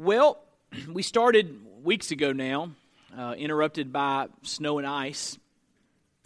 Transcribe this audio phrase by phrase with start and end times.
[0.00, 0.38] Well,
[0.90, 2.70] we started weeks ago now,
[3.14, 5.38] uh, interrupted by snow and ice.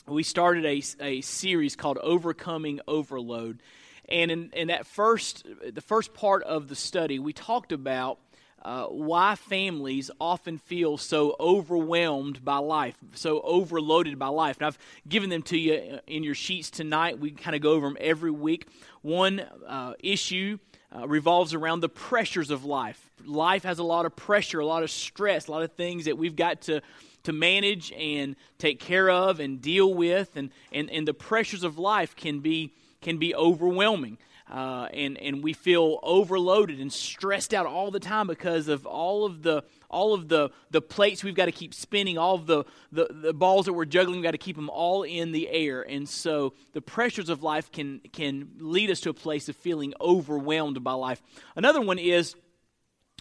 [0.07, 3.61] We started a, a series called Overcoming Overload.
[4.09, 8.21] And in, in that first, the first part of the study, we talked about
[8.63, 14.57] uh, why families often feel so overwhelmed by life, so overloaded by life.
[14.59, 14.79] And I've
[15.09, 17.19] given them to you in your sheets tonight.
[17.19, 18.69] We kind of go over them every week.
[19.03, 20.59] One uh, issue
[20.95, 23.11] uh, revolves around the pressures of life.
[23.25, 26.17] Life has a lot of pressure, a lot of stress, a lot of things that
[26.17, 26.83] we've got to,
[27.25, 30.37] to manage and take care of and deal with.
[30.37, 34.19] And, and, and the pressures of life can be, can be overwhelming.
[34.51, 39.25] Uh, and and we feel overloaded and stressed out all the time because of all
[39.25, 42.65] of the all of the the plates we've got to keep spinning, all of the,
[42.93, 45.83] the the balls that we're juggling, we've got to keep them all in the air.
[45.83, 49.95] And so the pressures of life can can lead us to a place of feeling
[50.01, 51.23] overwhelmed by life.
[51.57, 52.35] Another one is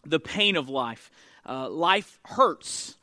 [0.05, 1.11] the pain of life.
[1.47, 2.97] Uh, life hurts.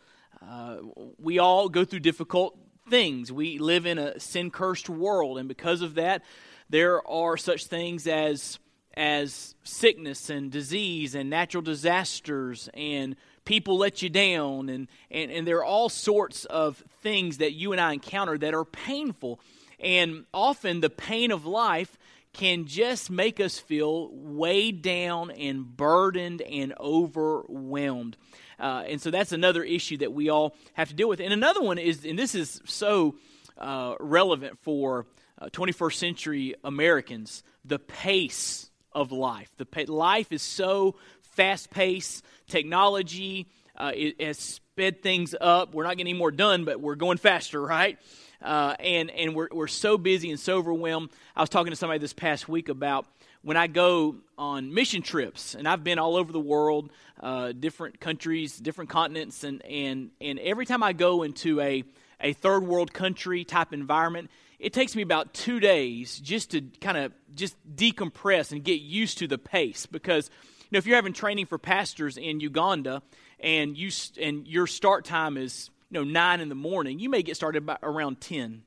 [0.47, 0.79] Uh,
[1.19, 3.31] we all go through difficult things.
[3.31, 6.23] We live in a sin cursed world, and because of that
[6.71, 8.59] there are such things as
[8.97, 13.17] as sickness and disease and natural disasters and
[13.51, 17.73] people let you down and, and, and there are all sorts of things that you
[17.73, 19.41] and I encounter that are painful.
[19.81, 21.99] And often the pain of life
[22.33, 28.17] can just make us feel weighed down and burdened and overwhelmed.
[28.61, 31.19] Uh, and so that's another issue that we all have to deal with.
[31.19, 33.17] And another one is, and this is so
[33.59, 35.07] uh, relevant for
[35.41, 39.51] uh, 21st century Americans the pace of life.
[39.57, 40.95] The pa- life is so
[41.41, 45.75] fast paced, technology uh, has sped things up.
[45.75, 47.99] We're not getting any more done, but we're going faster, right?
[48.43, 51.09] Uh, and and we're, we're so busy and so overwhelmed.
[51.35, 53.07] I was talking to somebody this past week about
[53.41, 58.01] when I go on mission trips, and I've been all over the world, uh, different
[58.01, 61.85] countries, different continents, and, and, and every time I go into a,
[62.21, 66.99] a third world country type environment, it takes me about two days just to kind
[66.99, 70.29] of just decompress and get used to the pace because
[70.73, 73.03] know if you're having training for pastors in Uganda
[73.39, 77.23] and you and your start time is you know 9 in the morning you may
[77.23, 78.63] get started by around 10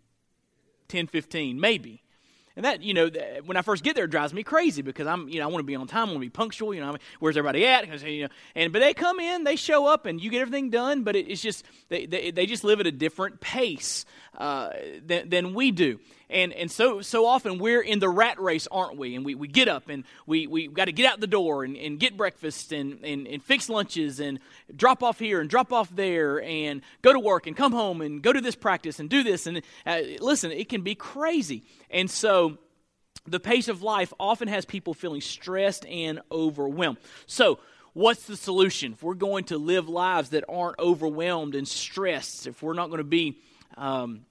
[0.87, 2.03] 10 15 maybe
[2.55, 3.09] and that, you know,
[3.45, 5.61] when I first get there, it drives me crazy because I'm, you know, I want
[5.61, 6.73] to be on time, I want to be punctual.
[6.73, 8.03] You know, I mean, where's everybody at?
[8.03, 11.03] You know, and but they come in, they show up, and you get everything done.
[11.03, 14.05] But it, it's just they, they, they just live at a different pace
[14.37, 14.69] uh,
[15.05, 15.99] than, than we do.
[16.29, 19.15] And, and so, so often we're in the rat race, aren't we?
[19.15, 21.77] And we, we get up and we, we got to get out the door and,
[21.77, 24.39] and get breakfast and, and, and fix lunches and
[24.75, 28.23] drop off here and drop off there and go to work and come home and
[28.23, 29.45] go to this practice and do this.
[29.45, 31.63] And uh, listen, it can be crazy.
[31.91, 32.57] And so
[33.27, 36.97] the pace of life often has people feeling stressed and overwhelmed.
[37.25, 37.59] So,
[37.93, 38.93] what's the solution?
[38.93, 42.97] If we're going to live lives that aren't overwhelmed and stressed, if we're not going
[42.97, 43.37] to be
[43.77, 44.25] um,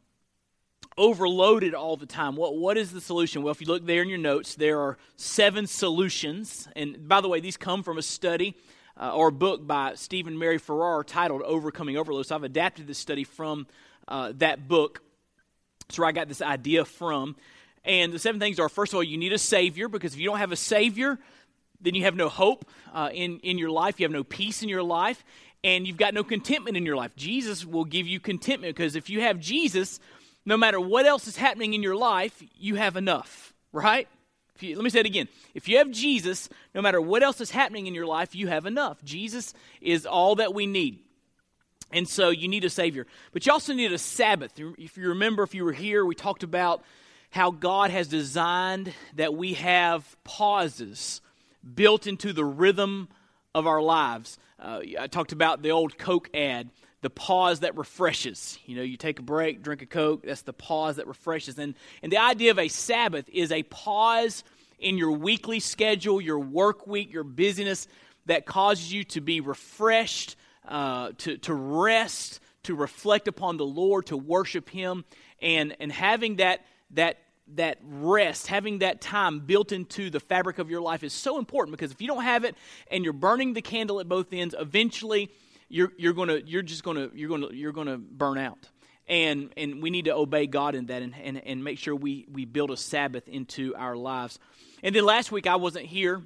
[0.96, 2.36] overloaded all the time.
[2.36, 3.42] What, what is the solution?
[3.42, 6.68] Well, if you look there in your notes, there are seven solutions.
[6.76, 8.54] And by the way, these come from a study
[9.00, 12.26] uh, or a book by Stephen Mary Farrar titled Overcoming Overload.
[12.26, 13.66] So I've adapted this study from
[14.06, 15.02] uh, that book.
[15.88, 17.36] That's where I got this idea from.
[17.84, 20.26] And the seven things are first of all, you need a Savior, because if you
[20.26, 21.18] don't have a Savior,
[21.80, 24.68] then you have no hope uh, in, in your life, you have no peace in
[24.68, 25.24] your life,
[25.64, 27.14] and you've got no contentment in your life.
[27.16, 30.00] Jesus will give you contentment, because if you have Jesus,
[30.44, 34.08] no matter what else is happening in your life, you have enough, right?
[34.60, 35.28] You, let me say it again.
[35.54, 38.64] If you have Jesus, no matter what else is happening in your life, you have
[38.64, 39.02] enough.
[39.04, 41.00] Jesus is all that we need.
[41.90, 43.06] And so you need a Savior.
[43.32, 44.52] But you also need a Sabbath.
[44.56, 46.82] If you remember, if you were here, we talked about
[47.30, 51.20] how God has designed that we have pauses
[51.74, 53.08] built into the rhythm
[53.54, 54.38] of our lives.
[54.58, 56.70] Uh, I talked about the old Coke ad
[57.02, 58.58] the pause that refreshes.
[58.64, 61.58] You know, you take a break, drink a Coke, that's the pause that refreshes.
[61.58, 64.44] And, and the idea of a Sabbath is a pause
[64.78, 67.88] in your weekly schedule, your work week, your busyness
[68.26, 70.36] that causes you to be refreshed,
[70.68, 75.04] uh, to, to rest, to reflect upon the Lord, to worship Him.
[75.40, 77.18] And, and having that, that,
[77.56, 81.76] that rest, having that time built into the fabric of your life is so important
[81.76, 82.56] because if you don't have it
[82.90, 85.30] and you're burning the candle at both ends, eventually
[85.68, 88.68] you're, you're gonna you're just gonna you're gonna you're gonna burn out.
[89.08, 92.26] And and we need to obey god in that and, and, and make sure we
[92.30, 94.38] we build a sabbath into our lives.
[94.82, 96.22] And then last week i wasn't here.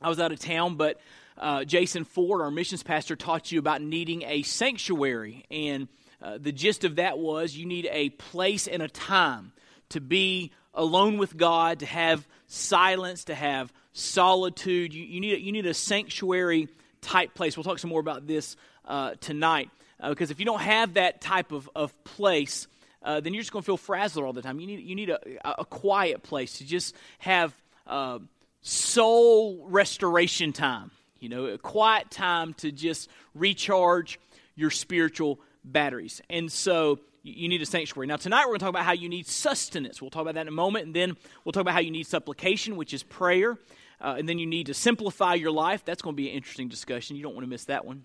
[0.00, 1.00] I was out of town but
[1.38, 5.44] uh, jason ford our missions pastor taught you about needing a sanctuary.
[5.50, 5.88] And
[6.20, 9.52] uh, the gist of that was you need a place and a time
[9.90, 15.52] to be alone with god to have silence to have solitude you, you need you
[15.52, 16.68] need a sanctuary
[17.00, 17.56] type place.
[17.56, 19.70] We'll talk some more about this uh, tonight.
[20.00, 22.68] Uh, because if you don't have that type of, of place,
[23.02, 24.60] uh, then you're just going to feel frazzled all the time.
[24.60, 27.52] You need, you need a, a quiet place to just have
[27.86, 28.18] uh,
[28.60, 34.20] soul restoration time, you know, a quiet time to just recharge
[34.54, 36.20] your spiritual batteries.
[36.30, 37.00] And so
[37.36, 38.06] you need a sanctuary.
[38.06, 40.00] Now, tonight we're going to talk about how you need sustenance.
[40.00, 40.86] We'll talk about that in a moment.
[40.86, 43.58] And then we'll talk about how you need supplication, which is prayer.
[44.00, 45.84] Uh, and then you need to simplify your life.
[45.84, 47.16] That's going to be an interesting discussion.
[47.16, 48.04] You don't want to miss that one.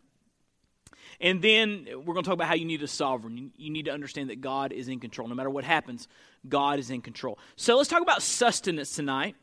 [1.20, 3.52] And then we're going to talk about how you need a sovereign.
[3.56, 5.28] You need to understand that God is in control.
[5.28, 6.08] No matter what happens,
[6.48, 7.38] God is in control.
[7.56, 9.36] So let's talk about sustenance tonight.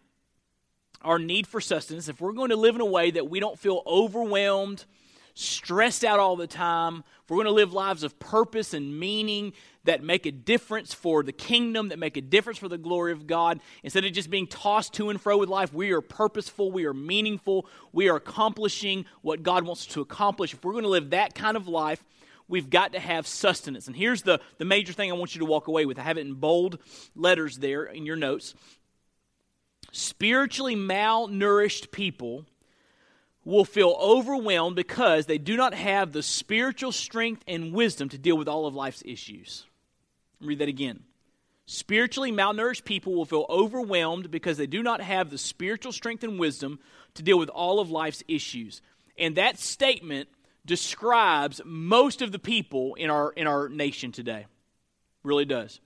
[1.03, 2.09] Our need for sustenance.
[2.09, 4.85] If we're going to live in a way that we don't feel overwhelmed,
[5.35, 9.53] stressed out all the time, if we're going to live lives of purpose and meaning
[9.85, 13.27] that make a difference for the kingdom, that make a difference for the glory of
[13.27, 16.85] God, instead of just being tossed to and fro with life, we are purposeful, we
[16.85, 20.53] are meaningful, we are accomplishing what God wants to accomplish.
[20.53, 22.05] If we're going to live that kind of life,
[22.47, 23.87] we've got to have sustenance.
[23.87, 25.99] And here's the, the major thing I want you to walk away with.
[25.99, 26.79] I have it in bold
[27.15, 28.55] letters there in your notes.
[29.93, 32.45] Spiritually malnourished people
[33.45, 38.37] will feel overwhelmed because they do not have the spiritual strength and wisdom to deal
[38.37, 39.65] with all of life's issues.
[40.41, 41.01] Read that again.
[41.67, 46.39] Spiritually malnourished people will feel overwhelmed because they do not have the spiritual strength and
[46.39, 46.81] wisdom
[47.15, 48.83] to deal with all of life's issues.
[49.17, 50.29] And that statement
[50.65, 54.47] describes most of the people in our in our nation today.
[55.23, 55.81] Really does.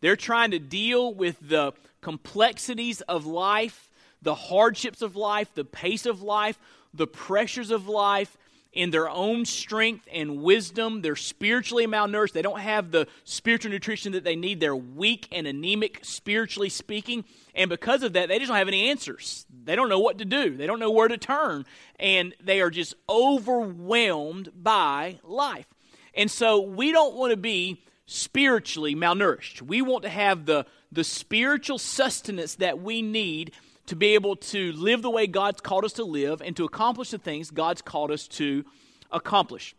[0.00, 3.90] They're trying to deal with the complexities of life,
[4.22, 6.58] the hardships of life, the pace of life,
[6.94, 8.36] the pressures of life
[8.76, 11.00] in their own strength and wisdom.
[11.00, 12.32] They're spiritually malnourished.
[12.32, 14.60] They don't have the spiritual nutrition that they need.
[14.60, 17.24] They're weak and anemic, spiritually speaking.
[17.54, 19.46] And because of that, they just don't have any answers.
[19.64, 21.64] They don't know what to do, they don't know where to turn.
[21.98, 25.66] And they are just overwhelmed by life.
[26.14, 29.62] And so we don't want to be spiritually malnourished.
[29.62, 33.52] We want to have the, the spiritual sustenance that we need
[33.86, 37.10] to be able to live the way God's called us to live and to accomplish
[37.10, 38.64] the things God's called us to
[39.10, 39.74] accomplish.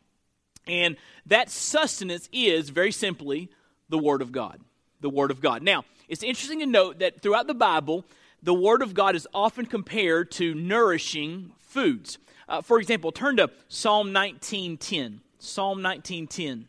[0.65, 3.49] And that sustenance is very simply
[3.89, 4.61] the Word of God.
[5.01, 5.61] The Word of God.
[5.61, 8.05] Now, it's interesting to note that throughout the Bible,
[8.41, 12.17] the Word of God is often compared to nourishing foods.
[12.47, 15.21] Uh, for example, turn to Psalm 19:10.
[15.39, 16.67] Psalm 19:10.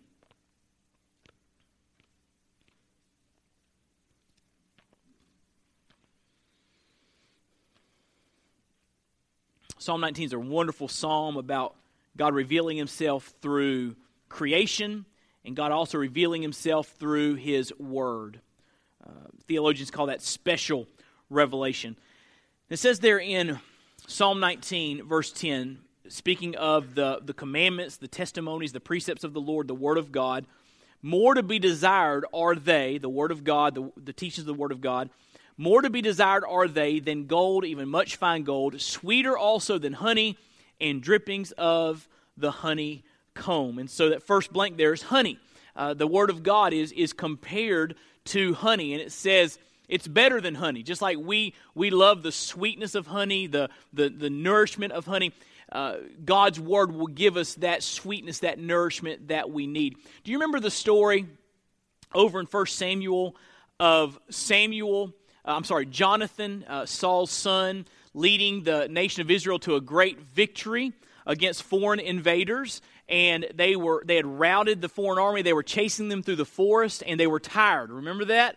[9.79, 11.77] Psalm 19 is a wonderful psalm about
[12.17, 13.95] God revealing himself through
[14.29, 15.07] creation
[15.45, 18.41] and God also revealing himself through his word.
[19.07, 20.87] Uh, theologians call that special
[21.31, 21.97] revelation.
[22.69, 23.61] It says there in
[24.07, 25.79] Psalm 19, verse 10,
[26.09, 30.11] speaking of the, the commandments, the testimonies, the precepts of the Lord, the word of
[30.11, 30.45] God,
[31.03, 34.55] more to be desired are they, the word of God, the, the teachings of the
[34.55, 35.09] word of God,
[35.59, 39.93] more to be desired are they than gold, even much fine gold, sweeter also than
[39.93, 40.39] honey,
[40.81, 43.79] and drippings of the honeycomb.
[43.79, 45.39] And so that first blank there is honey.
[45.75, 47.97] Uh, the word of God is, is compared
[48.27, 49.59] to honey, and it says
[49.89, 50.85] it's better than honey.
[50.85, 55.33] Just like we, we love the sweetness of honey, the, the, the nourishment of honey,
[55.73, 59.97] uh, God's word will give us that sweetness, that nourishment that we need.
[60.23, 61.27] Do you remember the story
[62.15, 63.35] over in 1 Samuel
[63.81, 65.13] of Samuel
[65.49, 70.93] I'm sorry, Jonathan, uh, Saul's son, leading the nation of Israel to a great victory
[71.27, 72.83] against foreign invaders.
[73.09, 75.41] And they were they had routed the foreign army.
[75.41, 77.91] They were chasing them through the forest, and they were tired.
[77.91, 78.57] Remember that?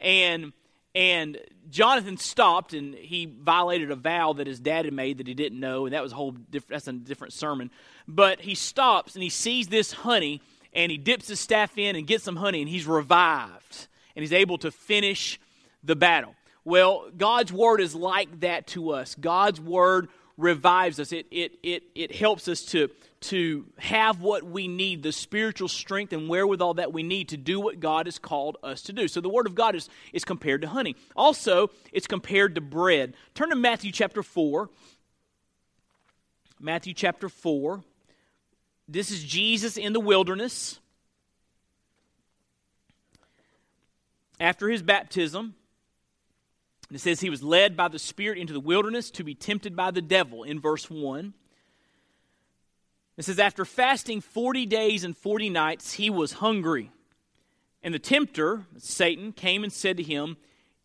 [0.00, 0.54] And
[0.94, 5.34] and Jonathan stopped, and he violated a vow that his dad had made that he
[5.34, 6.70] didn't know, and that was a whole different.
[6.70, 7.70] That's a different sermon.
[8.08, 10.40] But he stops and he sees this honey,
[10.72, 14.32] and he dips his staff in and gets some honey, and he's revived, and he's
[14.32, 15.38] able to finish
[15.82, 16.34] the battle.
[16.64, 19.14] Well, God's word is like that to us.
[19.14, 21.12] God's word revives us.
[21.12, 22.88] It, it, it, it helps us to,
[23.20, 27.60] to have what we need, the spiritual strength and wherewithal that we need to do
[27.60, 29.06] what God has called us to do.
[29.08, 30.96] So the Word of God is, is compared to honey.
[31.14, 33.14] Also, it's compared to bread.
[33.34, 34.68] Turn to Matthew chapter 4.
[36.58, 37.82] Matthew chapter 4.
[38.88, 40.78] This is Jesus in the wilderness.
[44.38, 45.54] After his baptism,
[46.90, 49.76] and it says he was led by the Spirit into the wilderness to be tempted
[49.76, 51.32] by the devil in verse 1.
[53.16, 56.90] It says, After fasting 40 days and 40 nights, he was hungry.
[57.80, 60.36] And the tempter, Satan, came and said to him,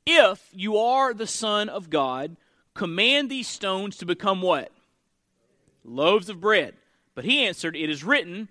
[0.06, 2.38] If you are the Son of God,
[2.76, 4.72] command these stones to become what?
[5.84, 6.76] Loaves of bread.
[7.16, 8.50] But he answered, It is written,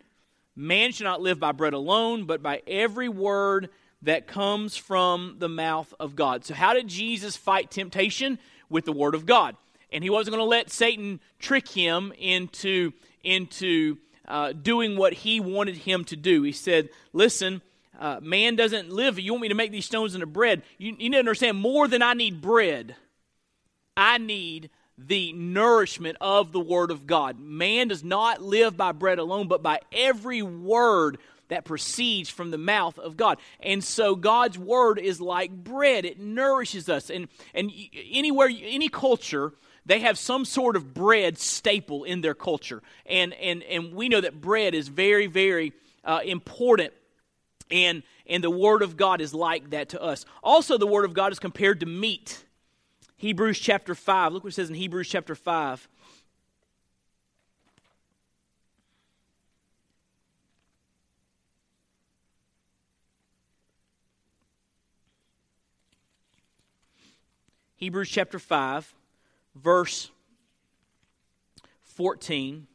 [0.57, 3.71] Man shall not live by bread alone, but by every word
[4.05, 6.45] that comes from the mouth of God.
[6.45, 8.39] So, how did Jesus fight temptation?
[8.71, 9.57] With the word of God.
[9.93, 12.93] And he wasn't going to let Satan trick him into,
[13.23, 16.43] into uh, doing what he wanted him to do.
[16.43, 17.61] He said, Listen,
[17.99, 19.19] uh, man doesn't live.
[19.19, 20.63] You want me to make these stones into bread?
[20.79, 22.97] You, you need to understand more than I need bread.
[23.97, 27.39] I need the nourishment of the Word of God.
[27.39, 31.19] Man does not live by bread alone, but by every word
[31.55, 33.39] that proceeds from the mouth of God.
[33.61, 37.11] And so God's Word is like bread, it nourishes us.
[37.11, 37.71] And, and
[38.11, 39.53] anywhere, any culture,
[39.87, 42.83] they have some sort of bread staple in their culture.
[43.07, 46.93] And, and, and we know that bread is very, very uh, important.
[47.71, 50.27] And, and the Word of God is like that to us.
[50.43, 52.45] Also, the Word of God is compared to meat.
[53.17, 54.33] Hebrews chapter 5.
[54.33, 55.89] Look what it says in Hebrews chapter 5.
[67.77, 68.95] Hebrews chapter 5,
[69.57, 70.11] verse
[71.83, 72.67] 14.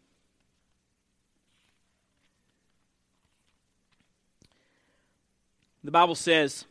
[5.84, 6.66] The Bible says,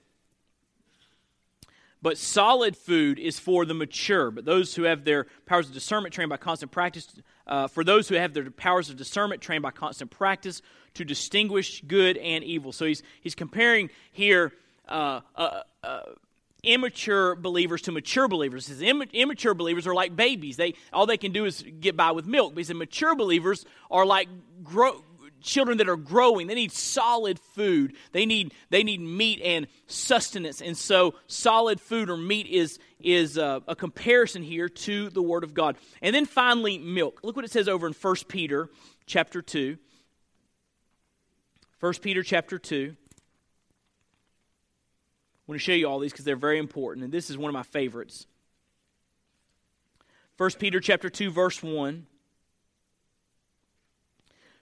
[2.00, 6.14] but solid food is for the mature, but those who have their powers of discernment
[6.14, 7.08] trained by constant practice,
[7.46, 10.62] uh, for those who have their powers of discernment trained by constant practice
[10.94, 12.72] to distinguish good and evil.
[12.72, 14.52] So he's, he's comparing here
[14.86, 16.00] uh, uh, uh
[16.62, 18.66] immature believers to mature believers.
[18.66, 20.56] His Im- immature believers are like babies.
[20.56, 22.54] They all they can do is get by with milk.
[22.54, 24.28] But he said mature believers are like
[24.62, 25.02] grow,
[25.40, 26.46] children that are growing.
[26.46, 27.94] They need solid food.
[28.12, 30.60] They need they need meat and sustenance.
[30.60, 35.44] And so solid food or meat is is a, a, comparison here to the word
[35.44, 35.76] of god.
[36.02, 37.20] And then finally milk.
[37.22, 38.68] Look what it says over in 1 peter
[39.06, 39.78] chapter 2
[41.80, 42.96] 1 peter chapter 2
[45.48, 47.48] I want to show you all these because they're very important and this is one
[47.48, 48.26] of my favorites
[50.36, 52.06] 1 peter chapter 2 verse 1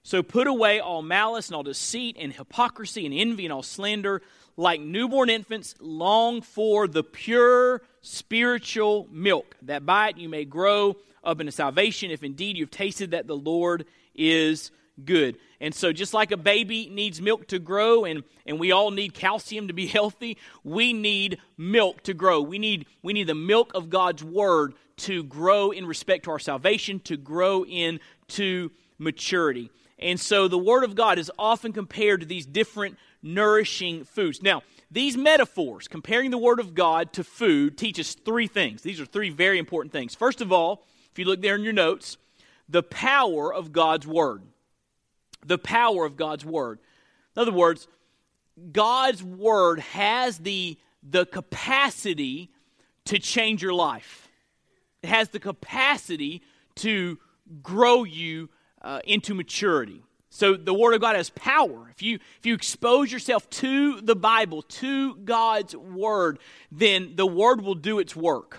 [0.07, 4.23] so put away all malice and all deceit and hypocrisy and envy and all slander.
[4.57, 10.95] Like newborn infants, long for the pure spiritual milk, that by it you may grow
[11.25, 14.71] up into salvation, if indeed you've tasted that the Lord is
[15.05, 15.37] good.
[15.61, 19.15] And so, just like a baby needs milk to grow, and, and we all need
[19.15, 22.41] calcium to be healthy, we need milk to grow.
[22.41, 26.39] We need, we need the milk of God's Word to grow in respect to our
[26.39, 29.71] salvation, to grow into maturity.
[29.99, 34.43] And so the Word of God is often compared to these different nourishing foods.
[34.43, 38.83] Now, these metaphors, comparing the Word of God to food, teach us three things.
[38.83, 40.15] These are three very important things.
[40.15, 42.19] First of all, if you look there in your notes,
[42.69, 44.43] the power of God's Word.
[45.47, 46.79] The power of God's Word.
[47.35, 47.89] In other words,
[48.73, 52.51] God's Word has the, the capacity
[53.07, 54.29] to change your life,
[55.03, 56.43] it has the capacity
[56.77, 57.19] to
[57.63, 58.49] grow you
[58.83, 60.03] uh, into maturity.
[60.31, 61.89] So the Word of God has power.
[61.91, 66.39] If you, if you expose yourself to the Bible, to God's Word,
[66.71, 68.59] then the Word will do its work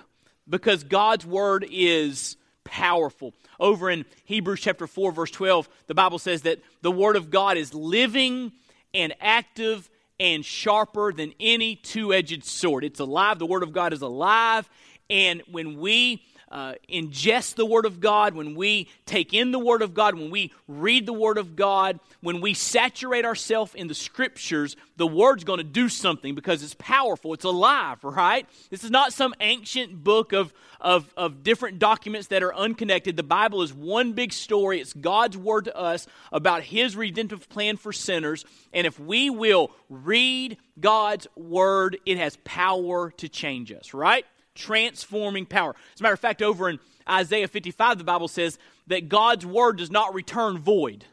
[0.49, 3.33] because God's Word is powerful.
[3.59, 7.57] Over in Hebrews chapter 4, verse 12, the Bible says that the Word of God
[7.57, 8.51] is living
[8.93, 12.83] and active and sharper than any two edged sword.
[12.83, 13.39] It's alive.
[13.39, 14.69] The Word of God is alive.
[15.09, 19.81] And when we uh, ingest the Word of God, when we take in the Word
[19.81, 23.95] of God, when we read the Word of God, when we saturate ourselves in the
[23.95, 28.47] Scriptures, the Word's going to do something because it's powerful, it's alive, right?
[28.69, 33.17] This is not some ancient book of, of, of different documents that are unconnected.
[33.17, 34.79] The Bible is one big story.
[34.79, 38.45] It's God's Word to us about His redemptive plan for sinners.
[38.73, 44.25] And if we will read God's Word, it has power to change us, right?
[44.57, 45.75] Transforming power.
[45.93, 49.77] As a matter of fact, over in Isaiah 55, the Bible says that God's word
[49.77, 51.05] does not return void.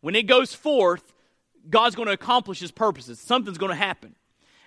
[0.00, 1.12] When it goes forth,
[1.68, 3.20] God's going to accomplish his purposes.
[3.20, 4.14] Something's going to happen.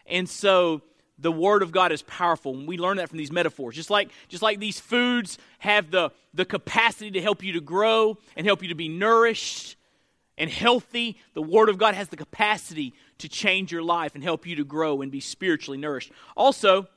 [0.05, 0.81] And so
[1.17, 2.53] the word of God is powerful.
[2.53, 3.75] And we learn that from these metaphors.
[3.75, 8.17] Just like, just like these foods have the, the capacity to help you to grow
[8.35, 9.75] and help you to be nourished
[10.37, 14.47] and healthy, the word of God has the capacity to change your life and help
[14.47, 16.11] you to grow and be spiritually nourished.
[16.35, 16.87] Also,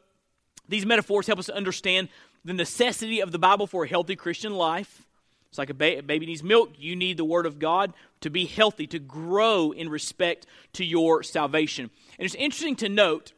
[0.68, 2.08] these metaphors help us to understand
[2.44, 5.02] the necessity of the Bible for a healthy Christian life.
[5.49, 6.73] It's like a, ba- a, baby needs milk.
[6.78, 11.23] You need the Word of God to be healthy, to grow in respect to your
[11.23, 11.90] salvation.
[12.18, 13.32] And it's interesting to note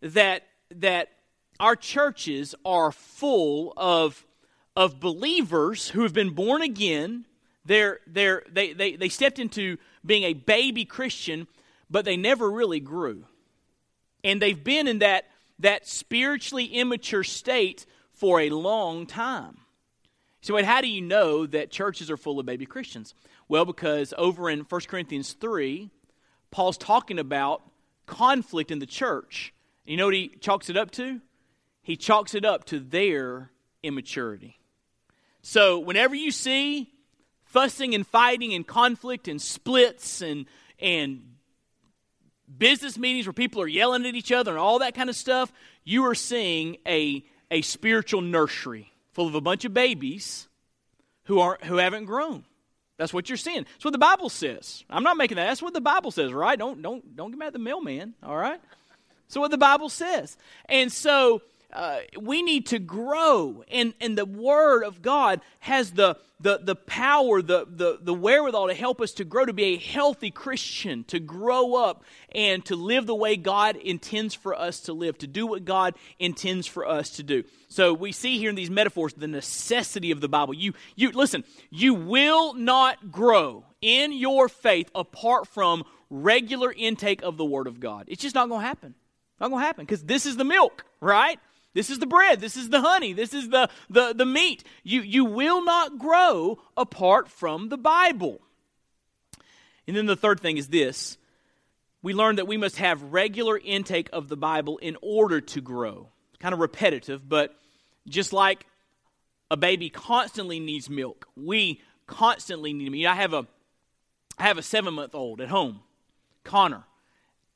[0.00, 0.44] that,
[0.74, 1.10] that
[1.60, 4.24] our churches are full of,
[4.76, 7.26] of believers who have been born again.
[7.64, 11.48] They're, they're, they, they, they stepped into being a baby Christian,
[11.90, 13.24] but they never really grew.
[14.22, 15.26] And they've been in that,
[15.58, 19.58] that spiritually immature state for a long time.
[20.40, 23.14] So, how do you know that churches are full of baby Christians?
[23.48, 25.90] Well, because over in 1 Corinthians 3,
[26.50, 27.62] Paul's talking about
[28.06, 29.54] conflict in the church.
[29.84, 31.20] You know what he chalks it up to?
[31.82, 33.50] He chalks it up to their
[33.82, 34.58] immaturity.
[35.42, 36.90] So, whenever you see
[37.44, 40.46] fussing and fighting and conflict and splits and,
[40.78, 41.33] and
[42.58, 45.52] business meetings where people are yelling at each other and all that kind of stuff,
[45.84, 50.48] you are seeing a, a spiritual nursery full of a bunch of babies
[51.24, 52.44] who, aren't, who haven't grown.
[52.96, 53.64] That's what you're seeing.
[53.64, 54.84] That's what the Bible says.
[54.88, 55.46] I'm not making that.
[55.46, 56.58] That's what the Bible says, right?
[56.58, 58.60] Don't, don't, don't get mad at the mailman, all right?
[59.28, 60.36] So what the Bible says.
[60.66, 61.42] And so
[61.74, 63.64] uh, we need to grow.
[63.70, 68.68] And, and the Word of God has the, the, the power, the, the, the wherewithal
[68.68, 72.76] to help us to grow, to be a healthy Christian, to grow up and to
[72.76, 76.86] live the way God intends for us to live, to do what God intends for
[76.86, 77.44] us to do.
[77.68, 80.54] So we see here in these metaphors the necessity of the Bible.
[80.54, 87.36] You, you listen, you will not grow in your faith apart from regular intake of
[87.36, 88.04] the Word of God.
[88.06, 88.94] It's just not going to happen.
[89.40, 91.40] Not going to happen because this is the milk, right?
[91.74, 92.40] This is the bread.
[92.40, 93.12] This is the honey.
[93.12, 94.64] This is the, the, the meat.
[94.84, 98.40] You, you will not grow apart from the Bible.
[99.86, 101.18] And then the third thing is this
[102.02, 106.08] we learn that we must have regular intake of the Bible in order to grow.
[106.38, 107.56] Kind of repetitive, but
[108.06, 108.66] just like
[109.50, 113.06] a baby constantly needs milk, we constantly need milk.
[113.06, 113.46] I have a
[114.38, 115.80] I have a seven month old at home,
[116.44, 116.84] Connor,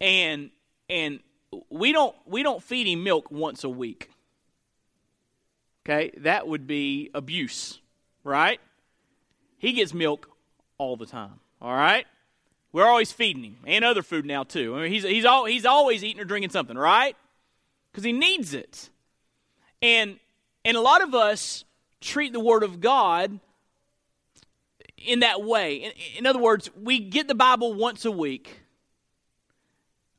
[0.00, 0.50] and
[0.88, 1.20] and
[1.70, 4.10] we don't we don't feed him milk once a week.
[5.84, 7.80] Okay, that would be abuse,
[8.22, 8.60] right?
[9.56, 10.30] He gets milk
[10.76, 11.40] all the time.
[11.60, 12.06] All right,
[12.72, 14.76] we're always feeding him and other food now too.
[14.76, 17.16] I mean, he's he's all, he's always eating or drinking something, right?
[17.90, 18.90] Because he needs it,
[19.80, 20.18] and
[20.64, 21.64] and a lot of us
[22.00, 23.40] treat the Word of God
[24.98, 25.76] in that way.
[25.76, 28.60] In, in other words, we get the Bible once a week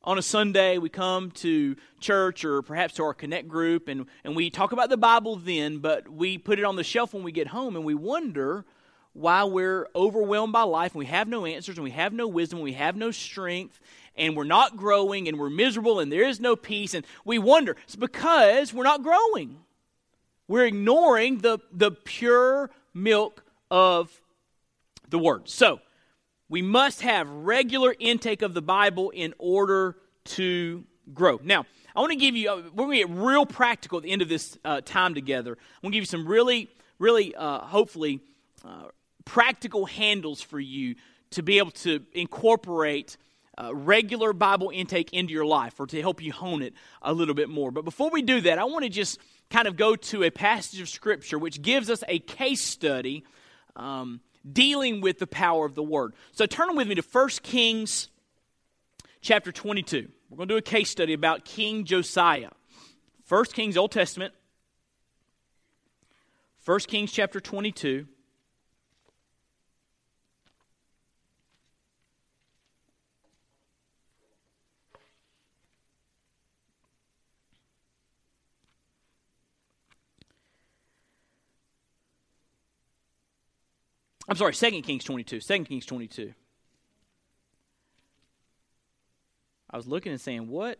[0.03, 4.35] on a Sunday, we come to church or perhaps to our Connect group and, and
[4.35, 7.31] we talk about the Bible then, but we put it on the shelf when we
[7.31, 8.65] get home and we wonder
[9.13, 12.59] why we're overwhelmed by life and we have no answers and we have no wisdom,
[12.59, 13.79] and we have no strength,
[14.15, 16.93] and we're not growing and we're miserable and there is no peace.
[16.93, 19.57] And we wonder it's because we're not growing.
[20.47, 24.21] We're ignoring the, the pure milk of
[25.09, 25.49] the Word.
[25.49, 25.79] So,
[26.49, 30.83] we must have regular intake of the Bible in order to
[31.13, 31.39] grow.
[31.43, 34.12] Now, I want to give you, uh, we're going to get real practical at the
[34.12, 35.51] end of this uh, time together.
[35.51, 38.19] I'm going to give you some really, really, uh, hopefully,
[38.65, 38.85] uh,
[39.25, 40.95] practical handles for you
[41.31, 43.17] to be able to incorporate
[43.57, 47.35] uh, regular Bible intake into your life or to help you hone it a little
[47.35, 47.71] bit more.
[47.71, 50.79] But before we do that, I want to just kind of go to a passage
[50.79, 53.23] of Scripture which gives us a case study.
[53.75, 56.13] Um, dealing with the power of the word.
[56.32, 58.10] So turn with me to 1 Kings
[59.21, 60.10] chapter 22.
[60.30, 62.52] We're going to do a case study about King Josiah.
[63.28, 64.34] 1 Kings Old Testament.
[66.65, 68.08] 1 Kings chapter 22.
[84.29, 85.39] I'm sorry, 2 Kings 22.
[85.39, 86.33] 2 Kings 22.
[89.71, 90.77] I was looking and saying, what?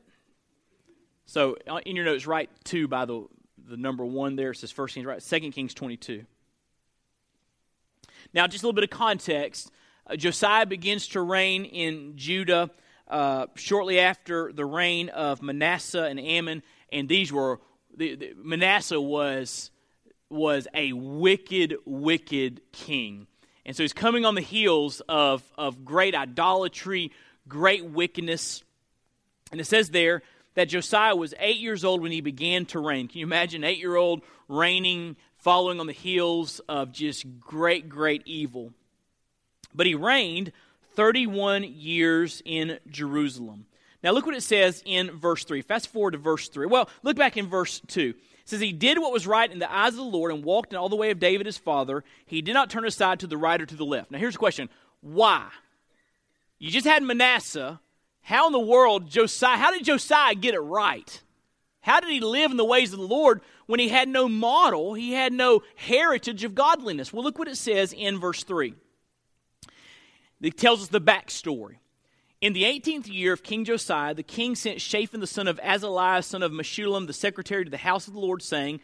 [1.25, 3.25] So uh, in your notes, write 2 by the,
[3.67, 4.51] the number 1 there.
[4.51, 5.19] It says 1 Kings, right?
[5.19, 6.25] 2 Kings 22.
[8.33, 9.71] Now, just a little bit of context.
[10.05, 12.69] Uh, Josiah begins to reign in Judah
[13.07, 17.59] uh, shortly after the reign of Manasseh and Amon, and these were
[17.97, 19.71] the, the, Manasseh was
[20.29, 23.25] was a wicked, wicked king.
[23.69, 27.12] And so he's coming on the heels of, of great idolatry,
[27.47, 28.63] great wickedness.
[29.51, 30.23] And it says there
[30.55, 33.08] that Josiah was eight years old when he began to reign.
[33.08, 38.23] Can you imagine eight year old reigning, following on the heels of just great, great
[38.25, 38.73] evil?
[39.75, 40.51] But he reigned
[40.95, 43.67] 31 years in Jerusalem.
[44.01, 45.62] Now look what it says in verse 3.
[45.62, 46.65] Fast forward to verse 3.
[46.65, 48.15] Well, look back in verse 2
[48.49, 50.77] says he did what was right in the eyes of the Lord and walked in
[50.77, 52.03] all the way of David his father.
[52.25, 54.12] He did not turn aside to the right or to the left.
[54.12, 54.69] Now here's the question:
[55.01, 55.47] Why?
[56.57, 57.79] You just had Manasseh.
[58.21, 59.57] How in the world Josiah?
[59.57, 61.21] How did Josiah get it right?
[61.81, 64.93] How did he live in the ways of the Lord when he had no model?
[64.93, 67.13] He had no heritage of godliness.
[67.13, 68.73] Well, look what it says in verse 3.
[70.41, 71.77] It tells us the backstory.
[72.41, 76.23] In the 18th year of King Josiah, the king sent Shaphan the son of Azaliah,
[76.23, 78.80] son of Meshullam, the secretary to the house of the Lord, saying,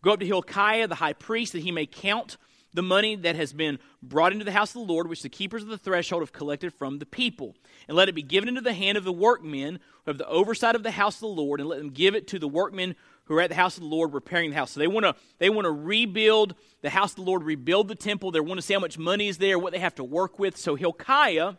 [0.00, 2.38] Go up to Hilkiah, the high priest, that he may count
[2.72, 5.62] the money that has been brought into the house of the Lord, which the keepers
[5.62, 7.54] of the threshold have collected from the people.
[7.88, 10.74] And let it be given into the hand of the workmen who have the oversight
[10.74, 13.36] of the house of the Lord, and let them give it to the workmen who
[13.36, 14.70] are at the house of the Lord repairing the house.
[14.70, 17.94] So they want to they want to rebuild the house of the Lord, rebuild the
[17.94, 18.30] temple.
[18.30, 20.56] They want to see how much money is there, what they have to work with.
[20.56, 21.54] So Hilkiah,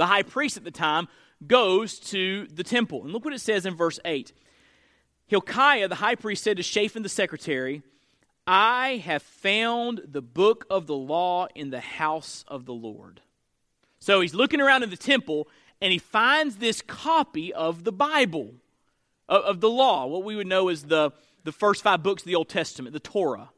[0.00, 1.08] the high priest at the time,
[1.46, 3.04] goes to the temple.
[3.04, 4.32] And look what it says in verse 8.
[5.26, 7.82] Hilkiah, the high priest, said to Shaphan the secretary,
[8.46, 13.20] I have found the book of the law in the house of the Lord.
[13.98, 15.48] So he's looking around in the temple
[15.82, 18.54] and he finds this copy of the Bible,
[19.28, 21.10] of, of, the law, what we would know as the,
[21.44, 23.50] the first five books of the Old Testament, the Torah.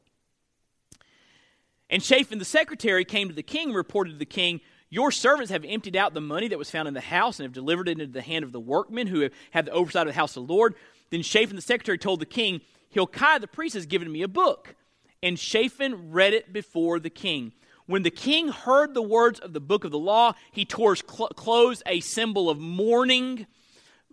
[1.89, 4.61] And Shaphan the secretary came to the king and reported to the king,
[4.93, 7.55] Your servants have emptied out the money that was found in the house and have
[7.55, 10.21] delivered it into the hand of the workmen who have had the oversight of the
[10.21, 10.75] house of the Lord.
[11.09, 14.75] Then Shaphan the secretary told the king, Hilkiah the priest has given me a book.
[15.23, 17.55] And Shaphan read it before the king.
[17.87, 21.03] When the king heard the words of the book of the law, he tore his
[21.11, 23.47] cl- clothes, a symbol of mourning.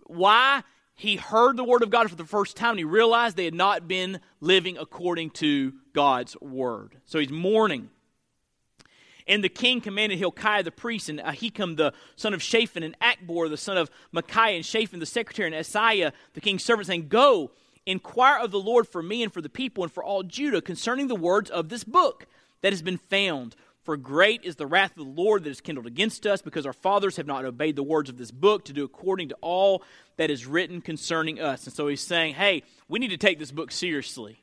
[0.06, 0.62] Why?
[0.94, 3.52] He heard the word of God for the first time and he realized they had
[3.52, 6.96] not been living according to God's word.
[7.04, 7.90] So he's mourning.
[9.30, 13.48] And the king commanded Hilkiah the priest, and Ahikam the son of Shaphan, and Achbor
[13.48, 17.52] the son of Micaiah, and Shaphan the secretary, and Asaiah the king's servant, saying, Go,
[17.86, 21.06] inquire of the Lord for me and for the people and for all Judah concerning
[21.06, 22.26] the words of this book
[22.62, 23.54] that has been found.
[23.84, 26.72] For great is the wrath of the Lord that is kindled against us, because our
[26.72, 29.84] fathers have not obeyed the words of this book to do according to all
[30.16, 31.66] that is written concerning us.
[31.66, 34.42] And so he's saying, hey, we need to take this book seriously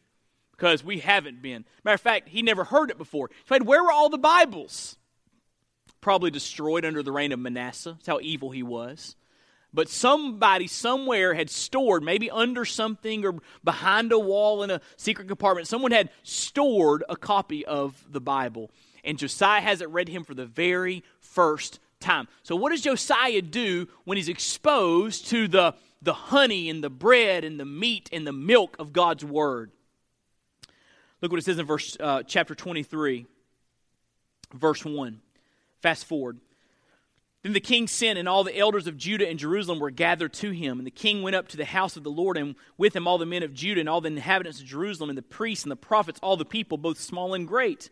[0.58, 1.66] because we haven't been.
[1.84, 3.30] Matter of fact, he never heard it before.
[3.30, 4.98] He said, where were all the Bibles?
[6.02, 7.94] Probably destroyed under the reign of Manasseh.
[7.94, 9.16] That's how evil he was.
[9.74, 15.28] But somebody somewhere had stored, maybe under something or behind a wall in a secret
[15.28, 18.72] compartment, someone had stored a copy of the Bible.
[19.04, 22.28] And Josiah has it read him for the very first time.
[22.44, 27.44] So, what does Josiah do when he's exposed to the, the honey and the bread
[27.44, 29.72] and the meat and the milk of God's word?
[31.22, 33.26] Look what it says in verse uh, chapter 23,
[34.54, 35.20] verse 1.
[35.82, 36.40] Fast forward.
[37.42, 40.52] Then the king sent, and all the elders of Judah and Jerusalem were gathered to
[40.52, 40.80] him.
[40.80, 43.18] And the king went up to the house of the Lord, and with him all
[43.18, 45.76] the men of Judah and all the inhabitants of Jerusalem, and the priests and the
[45.76, 47.90] prophets, all the people, both small and great.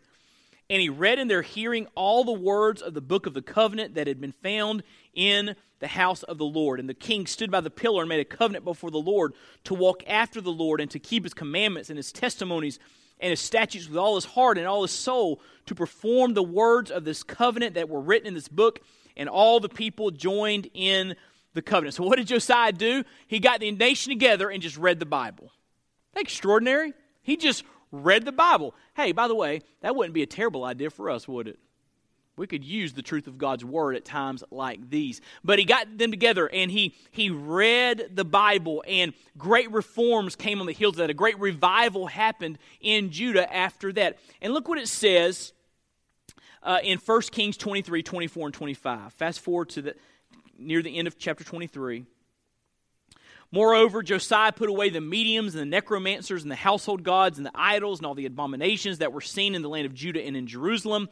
[0.70, 3.94] And he read in their hearing all the words of the book of the covenant
[3.94, 4.82] that had been found
[5.14, 6.78] in the house of the Lord.
[6.78, 9.32] And the king stood by the pillar and made a covenant before the Lord
[9.64, 12.78] to walk after the Lord and to keep his commandments and his testimonies
[13.20, 16.90] and his statutes with all his heart and all his soul, to perform the words
[16.90, 18.80] of this covenant that were written in this book
[19.16, 21.16] and all the people joined in
[21.54, 21.94] the covenant.
[21.94, 23.02] So, what did Josiah do?
[23.26, 25.50] He got the nation together and just read the Bible.
[26.14, 26.92] Extraordinary.
[27.22, 28.74] He just read the Bible.
[28.94, 31.58] Hey, by the way, that wouldn't be a terrible idea for us, would it?
[32.36, 35.22] We could use the truth of God's word at times like these.
[35.42, 40.60] But he got them together and he he read the Bible and great reforms came
[40.60, 41.10] on the heels of that.
[41.10, 44.18] A great revival happened in Judah after that.
[44.42, 45.54] And look what it says
[46.62, 49.12] uh, in 1 Kings 23, 24, and 25.
[49.14, 49.94] Fast forward to the
[50.58, 52.04] near the end of chapter 23.
[53.52, 57.52] Moreover, Josiah put away the mediums and the necromancers and the household gods and the
[57.54, 60.46] idols and all the abominations that were seen in the land of Judah and in
[60.46, 61.08] Jerusalem,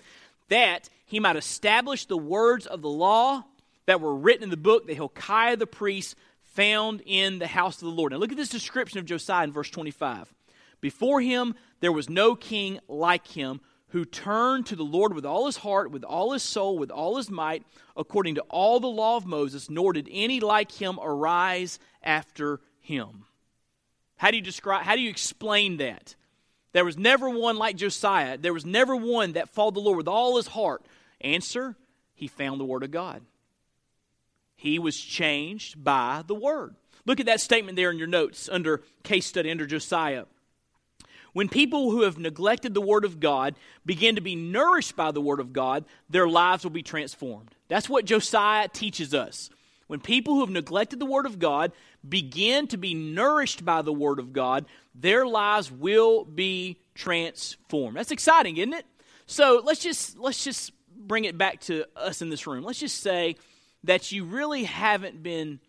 [0.55, 3.43] that he might establish the words of the law
[3.87, 7.88] that were written in the book that Hilkiah the priest found in the house of
[7.88, 8.12] the Lord.
[8.12, 10.33] Now look at this description of Josiah in verse 25.
[10.81, 15.47] Before him there was no king like him who turned to the Lord with all
[15.47, 17.64] his heart, with all his soul, with all his might,
[17.97, 23.25] according to all the law of Moses, nor did any like him arise after him.
[24.19, 26.14] How do you describe how do you explain that?
[26.75, 28.37] There was never one like Josiah.
[28.37, 30.85] There was never one that followed the Lord with all his heart.
[31.21, 31.77] Answer,
[32.15, 33.23] he found the word of God.
[34.57, 36.75] He was changed by the word.
[37.07, 40.25] Look at that statement there in your notes under case study under Josiah.
[41.33, 45.21] When people who have neglected the Word of God begin to be nourished by the
[45.21, 47.55] Word of God, their lives will be transformed.
[47.69, 49.51] That's what Josiah teaches us.
[49.89, 51.73] When people who have neglected the Word of God
[52.09, 57.97] begin to be nourished by the Word of God, their lives will be transformed.
[57.97, 58.87] That's exciting, isn't it?
[59.27, 62.65] So let's just let's just bring it back to us in this room.
[62.65, 63.37] Let's just say
[63.85, 65.61] that you really haven't been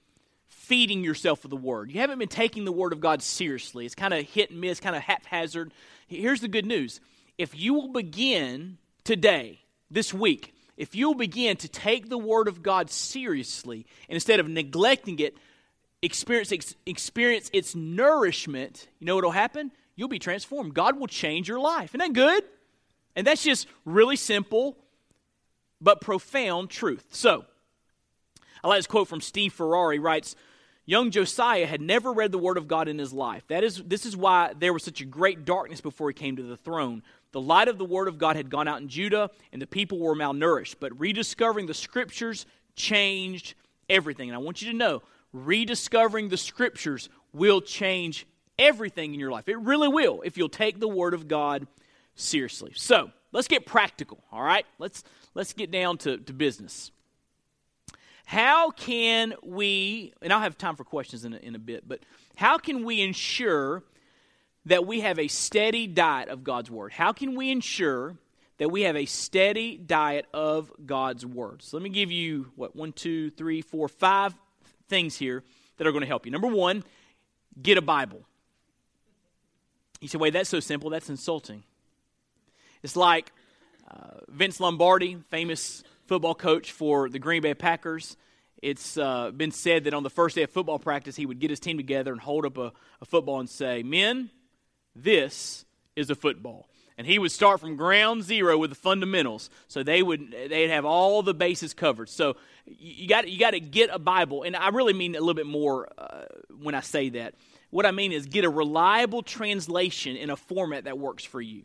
[0.47, 1.91] feeding yourself with the Word.
[1.91, 3.85] You haven't been taking the Word of God seriously.
[3.85, 5.71] It's kind of hit and miss, kind of haphazard.
[6.07, 7.01] Here's the good news
[7.37, 9.59] if you will begin today,
[9.91, 14.47] this week, if you'll begin to take the Word of God seriously, and instead of
[14.49, 15.37] neglecting it,
[16.05, 19.71] experience, experience its nourishment, you know what will happen?
[19.95, 20.73] You'll be transformed.
[20.73, 21.91] God will change your life.
[21.91, 22.43] Isn't that good?
[23.15, 24.77] And that's just really simple
[25.81, 27.05] but profound truth.
[27.11, 27.45] So,
[28.63, 30.35] I like this quote from Steve Farrar writes,
[30.85, 33.43] Young Josiah had never read the Word of God in his life.
[33.47, 36.43] That is, this is why there was such a great darkness before he came to
[36.43, 37.01] the throne.
[37.31, 39.99] The light of the Word of God had gone out in Judah, and the people
[39.99, 40.75] were malnourished.
[40.79, 43.55] But rediscovering the Scriptures changed
[43.89, 44.29] everything.
[44.29, 45.01] And I want you to know
[45.35, 48.25] rediscovering the Scriptures will change
[48.57, 49.49] everything in your life.
[49.49, 51.67] It really will if you'll take the Word of God
[52.15, 52.71] seriously.
[52.75, 54.65] So let's get practical, all right?
[54.79, 56.91] Let's, let's get down to, to business.
[58.25, 61.99] How can we, and I'll have time for questions in a, in a bit, but
[62.35, 63.83] how can we ensure
[64.65, 66.93] that we have a steady diet of God's Word?
[66.93, 68.15] How can we ensure
[68.57, 71.61] that we have a steady diet of God's Word?
[71.61, 74.33] So let me give you, what, one, two, three, four, five
[74.87, 75.43] things here
[75.77, 76.31] that are going to help you.
[76.31, 76.83] Number one,
[77.61, 78.23] get a Bible.
[80.01, 81.63] You say, wait, that's so simple, that's insulting.
[82.83, 83.31] It's like
[83.89, 88.17] uh, Vince Lombardi, famous football coach for the Green Bay Packers.
[88.61, 91.49] It's uh, been said that on the first day of football practice, he would get
[91.49, 92.71] his team together and hold up a,
[93.01, 94.29] a football and say, Men,
[94.95, 96.67] this is a football.
[96.97, 99.49] And he would start from ground zero with the fundamentals.
[99.67, 102.09] So they would they'd have all the bases covered.
[102.09, 105.33] So you got you got to get a Bible, and I really mean a little
[105.33, 106.23] bit more uh,
[106.57, 107.35] when I say that.
[107.69, 111.63] What I mean is get a reliable translation in a format that works for you.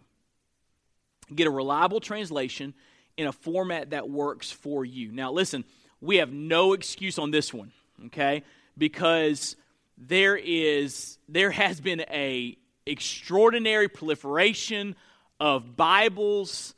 [1.32, 2.74] Get a reliable translation
[3.16, 5.12] in a format that works for you.
[5.12, 5.64] Now, listen,
[6.00, 7.70] we have no excuse on this one,
[8.06, 8.42] okay?
[8.76, 9.54] Because
[9.96, 14.96] there is there has been a extraordinary proliferation
[15.40, 16.74] of Bibles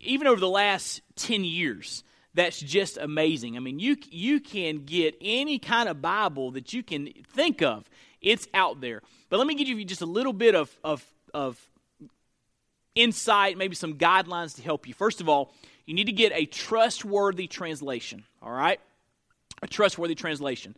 [0.00, 2.02] even over the last 10 years
[2.38, 3.56] that's just amazing.
[3.56, 7.90] I mean, you you can get any kind of Bible that you can think of.
[8.20, 9.02] It's out there.
[9.28, 11.04] But let me give you just a little bit of of,
[11.34, 11.60] of
[12.94, 14.94] insight, maybe some guidelines to help you.
[14.94, 15.52] First of all,
[15.84, 18.80] you need to get a trustworthy translation, all right?
[19.62, 20.76] A trustworthy translation.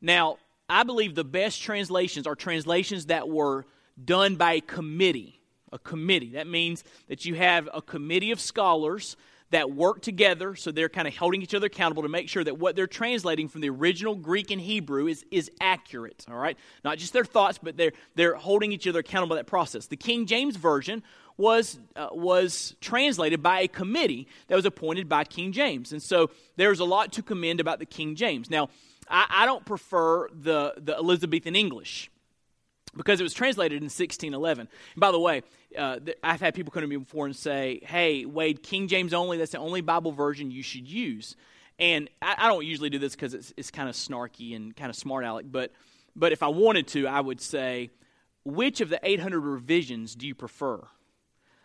[0.00, 3.64] Now, I believe the best translations are translations that were
[4.02, 5.40] done by a committee.
[5.72, 6.30] A committee.
[6.30, 9.16] That means that you have a committee of scholars
[9.50, 12.58] that work together, so they're kind of holding each other accountable to make sure that
[12.58, 16.58] what they're translating from the original Greek and Hebrew is, is accurate, all right?
[16.84, 19.86] Not just their thoughts, but they're, they're holding each other accountable to that process.
[19.86, 21.02] The King James Version
[21.36, 25.92] was, uh, was translated by a committee that was appointed by King James.
[25.92, 28.50] And so there's a lot to commend about the King James.
[28.50, 28.68] Now,
[29.08, 32.10] I, I don't prefer the, the Elizabethan English
[32.96, 34.60] because it was translated in 1611.
[34.94, 35.42] And by the way,
[35.76, 39.36] uh, I've had people come to me before and say, hey, Wade, King James only,
[39.38, 41.36] that's the only Bible version you should use.
[41.78, 44.90] And I, I don't usually do this because it's, it's kind of snarky and kind
[44.90, 45.72] of smart aleck, but,
[46.14, 47.90] but if I wanted to, I would say,
[48.44, 50.86] which of the 800 revisions do you prefer?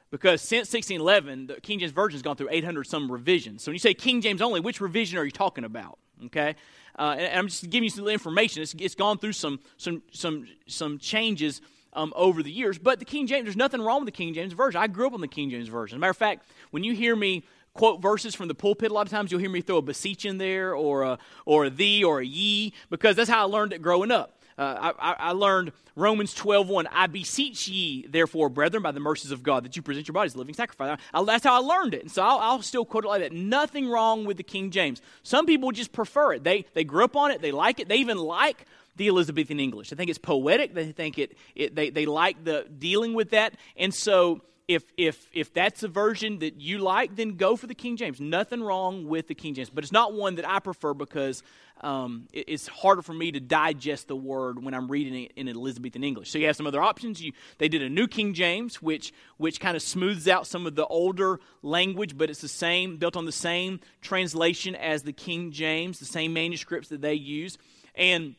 [0.10, 3.63] Because since 1611, the King James Version has gone through 800 some revisions.
[3.63, 5.98] So when you say King James only, which revision are you talking about?
[6.26, 6.56] Okay?
[6.98, 8.62] Uh, and, I'm just giving you some information.
[8.62, 11.62] It's, it's gone through some, some, some, some changes
[11.94, 12.78] um, over the years.
[12.78, 14.82] But the King James, there's nothing wrong with the King James Version.
[14.82, 15.96] I grew up on the King James Version.
[15.96, 18.94] As a matter of fact, when you hear me quote verses from the pulpit, a
[18.94, 21.70] lot of times you'll hear me throw a beseech in there or a, or a
[21.70, 24.41] thee or a ye, because that's how I learned it growing up.
[24.58, 26.88] Uh, I, I, learned Romans 12 1.
[26.88, 30.36] I beseech ye, therefore, brethren, by the mercies of God, that you present your bodies
[30.36, 31.00] a living sacrifice.
[31.14, 32.02] I, that's how I learned it.
[32.02, 33.34] And so I'll, I'll, still quote it like that.
[33.34, 35.02] Nothing wrong with the King James.
[35.24, 36.44] Some people just prefer it.
[36.44, 38.66] They, they grew up on it, they like it, they even like
[38.98, 39.92] the Elizabethan English.
[39.92, 40.74] I think it's poetic.
[40.74, 43.56] They think it, it they, they like the dealing with that.
[43.78, 44.42] And so
[44.74, 48.20] if if if that's a version that you like, then go for the King James.
[48.20, 51.44] Nothing wrong with the King James, but it's not one that I prefer because
[51.82, 55.48] um, it, it's harder for me to digest the word when I'm reading it in
[55.48, 56.32] Elizabethan English.
[56.32, 57.22] So you have some other options.
[57.22, 60.76] You, they did a New King James, which which kind of smooths out some of
[60.76, 65.52] the older language, but it's the same, built on the same translation as the King
[65.52, 67.58] James, the same manuscripts that they use,
[67.96, 68.36] and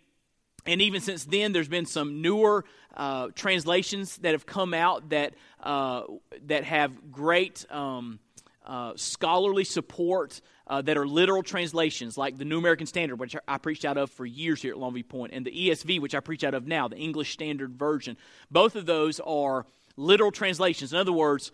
[0.66, 2.64] and even since then, there's been some newer
[2.96, 6.03] uh, translations that have come out that uh,
[6.46, 8.18] that have great um,
[8.66, 10.40] uh, scholarly support.
[10.64, 14.11] Uh, that are literal translations, like the New American Standard, which I preached out of
[14.11, 16.87] for years here at Longview Point, and the ESV, which I preach out of now,
[16.88, 18.16] the English Standard Version.
[18.51, 20.92] Both of those are literal translations.
[20.92, 21.51] In other words,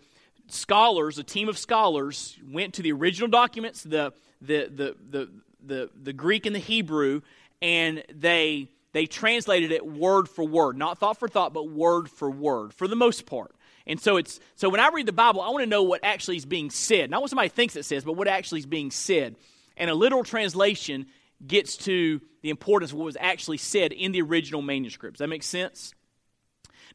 [0.47, 5.29] scholars, a team of scholars, went to the original documents, the the the the
[5.65, 7.21] the, the Greek and the Hebrew,
[7.61, 12.29] and they they translated it word for word, not thought for thought, but word for
[12.29, 13.55] word, for the most part.
[13.85, 16.37] And so it's so when I read the Bible, I want to know what actually
[16.37, 17.09] is being said.
[17.09, 19.35] Not what somebody thinks it says, but what actually is being said.
[19.77, 21.07] And a literal translation
[21.45, 25.19] gets to the importance of what was actually said in the original manuscripts.
[25.19, 25.93] That makes sense?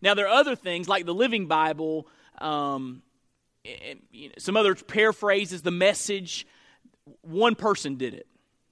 [0.02, 2.06] Now, there are other things like the Living Bible,
[2.38, 3.02] um,
[3.64, 6.46] and, you know, some other paraphrases, the message.
[7.22, 8.26] One person did it.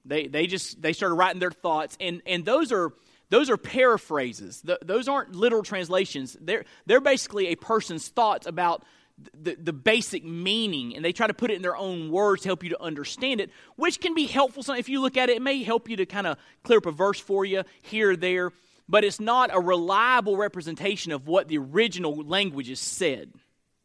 [0.05, 2.93] They, they just they started writing their thoughts, and, and those are
[3.33, 4.63] those are paraphrases.
[4.83, 6.37] Those aren't literal translations.
[6.39, 8.85] They're, they're basically a person's thoughts about
[9.33, 12.51] the, the basic meaning, and they try to put it in their own words to
[12.51, 14.63] help you to understand it, which can be helpful.
[14.75, 16.91] If you look at it, it may help you to kind of clear up a
[16.91, 18.53] verse for you here or there,
[18.87, 23.33] but it's not a reliable representation of what the original languages said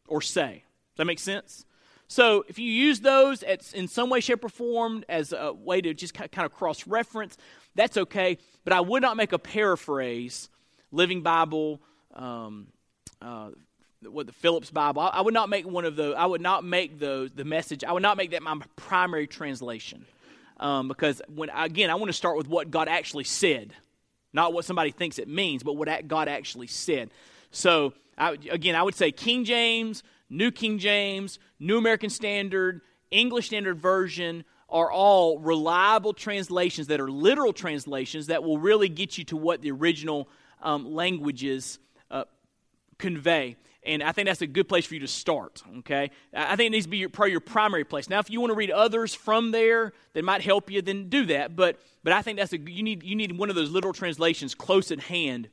[0.08, 0.62] or say.
[0.92, 1.64] Does that make sense?
[2.10, 5.92] So if you use those in some way, shape, or form as a way to
[5.92, 7.36] just kind of cross reference,
[7.78, 8.38] that's okay.
[8.64, 10.48] But I would not make a paraphrase,
[10.90, 11.80] Living Bible,
[12.12, 12.66] um,
[13.22, 13.50] uh,
[14.02, 15.00] what the Phillips Bible.
[15.00, 16.14] I, I, would not make one of those.
[16.18, 17.84] I would not make those the message.
[17.84, 20.04] I would not make that my primary translation,
[20.58, 23.72] um, because when again, I want to start with what God actually said,
[24.32, 27.10] not what somebody thinks it means, but what God actually said.
[27.52, 33.46] So I, again, I would say King James, New King James, New American Standard, English
[33.46, 39.24] Standard Version are all reliable translations that are literal translations that will really get you
[39.24, 40.28] to what the original
[40.62, 41.78] um, languages
[42.10, 42.24] uh,
[42.98, 43.56] convey.
[43.84, 46.10] And I think that's a good place for you to start, okay?
[46.34, 48.10] I think it needs to be your, probably your primary place.
[48.10, 51.24] Now, if you want to read others from there that might help you, then do
[51.26, 51.56] that.
[51.56, 54.54] But, but I think that's a, you need, you need one of those literal translations
[54.54, 55.48] close at hand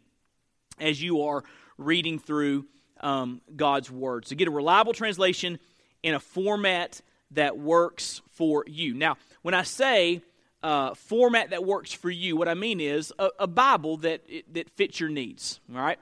[0.80, 1.46] as you are
[1.78, 2.66] reading through
[3.00, 4.28] um, God's Word.
[4.28, 5.60] So get a reliable translation
[6.04, 7.02] in a format
[7.36, 8.94] that works for you.
[8.94, 10.22] Now, when I say
[10.64, 14.70] uh, format that works for you, what I mean is a, a Bible that, that
[14.72, 15.60] fits your needs.
[15.74, 16.00] All right?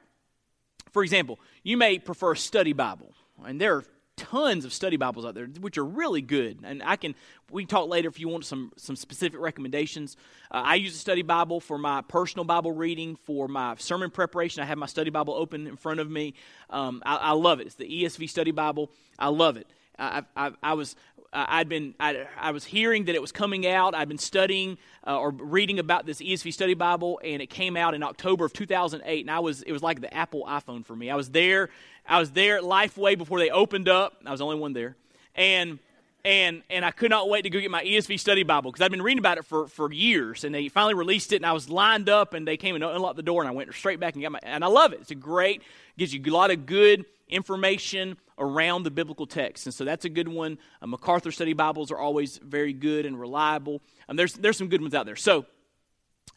[0.92, 5.26] For example, you may prefer a study Bible, and there are tons of study Bibles
[5.26, 6.60] out there, which are really good.
[6.64, 7.16] And I can
[7.52, 10.18] we can talk later if you want some some specific recommendations.
[10.52, 14.62] Uh, I use a study Bible for my personal Bible reading, for my sermon preparation.
[14.62, 16.36] I have my study Bible open in front of me.
[16.70, 17.68] Um, I, I, love it.
[17.68, 18.92] It's the ESV Study Bible.
[19.18, 19.68] I love it.
[19.98, 20.96] I, I, I was
[21.34, 23.96] I'd been I, I, was hearing that it was coming out.
[23.96, 27.96] I'd been studying uh, or reading about this ESV Study Bible, and it came out
[27.96, 29.22] in October of 2008.
[29.22, 31.10] And I was it was like the Apple iPhone for me.
[31.10, 31.70] I was there.
[32.08, 34.22] I was there at Lifeway before they opened up.
[34.26, 34.96] I was the only one there,
[35.36, 35.80] and
[36.24, 38.92] and and I could not wait to go get my ESV Study Bible because I'd
[38.92, 40.44] been reading about it for for years.
[40.44, 43.18] And they finally released it, and I was lined up, and they came and unlocked
[43.18, 44.40] the door, and I went straight back and got my.
[44.44, 45.00] And I love it.
[45.02, 45.64] It's a great
[45.98, 49.66] gives you a lot of good information around the biblical text.
[49.66, 50.58] And so that's a good one.
[50.82, 53.82] Uh, MacArthur Study Bibles are always very good and reliable.
[54.08, 55.16] And there's, there's some good ones out there.
[55.16, 55.46] So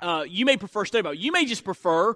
[0.00, 1.14] uh, you may prefer study Bible.
[1.14, 2.14] You may just prefer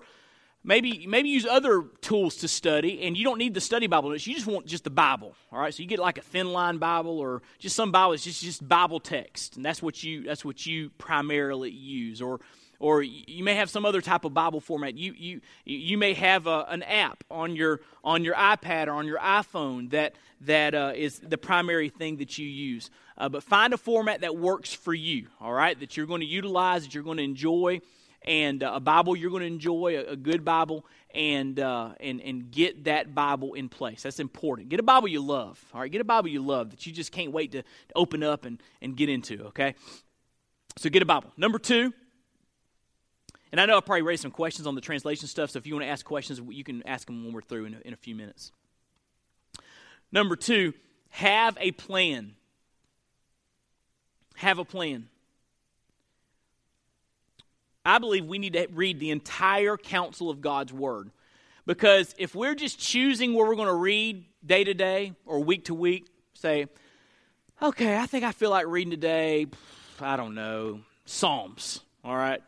[0.62, 4.34] maybe maybe use other tools to study and you don't need the study bible you
[4.34, 7.18] just want just the bible all right so you get like a thin line bible
[7.18, 10.66] or just some bible it's just just bible text and that's what you that's what
[10.66, 12.40] you primarily use or
[12.80, 14.96] or you may have some other type of Bible format.
[14.96, 19.06] You, you, you may have a, an app on your, on your iPad or on
[19.06, 22.90] your iPhone that, that uh, is the primary thing that you use.
[23.18, 26.26] Uh, but find a format that works for you, all right, that you're going to
[26.26, 27.82] utilize, that you're going to enjoy,
[28.22, 32.20] and uh, a Bible you're going to enjoy, a, a good Bible, and, uh, and,
[32.20, 34.02] and get that Bible in place.
[34.02, 34.68] That's important.
[34.68, 35.90] Get a Bible you love, all right?
[35.90, 37.62] Get a Bible you love that you just can't wait to
[37.96, 39.74] open up and, and get into, okay?
[40.76, 41.32] So get a Bible.
[41.36, 41.92] Number two,
[43.52, 45.74] and I know I'll probably raise some questions on the translation stuff, so if you
[45.74, 47.96] want to ask questions, you can ask them when we're through in a, in a
[47.96, 48.52] few minutes.
[50.12, 50.74] Number two,
[51.10, 52.34] have a plan.
[54.36, 55.08] Have a plan.
[57.84, 61.10] I believe we need to read the entire counsel of God's Word.
[61.66, 65.66] Because if we're just choosing where we're going to read day to day or week
[65.66, 66.66] to week, say,
[67.62, 69.46] okay, I think I feel like reading today,
[70.00, 72.42] I don't know, Psalms, all right?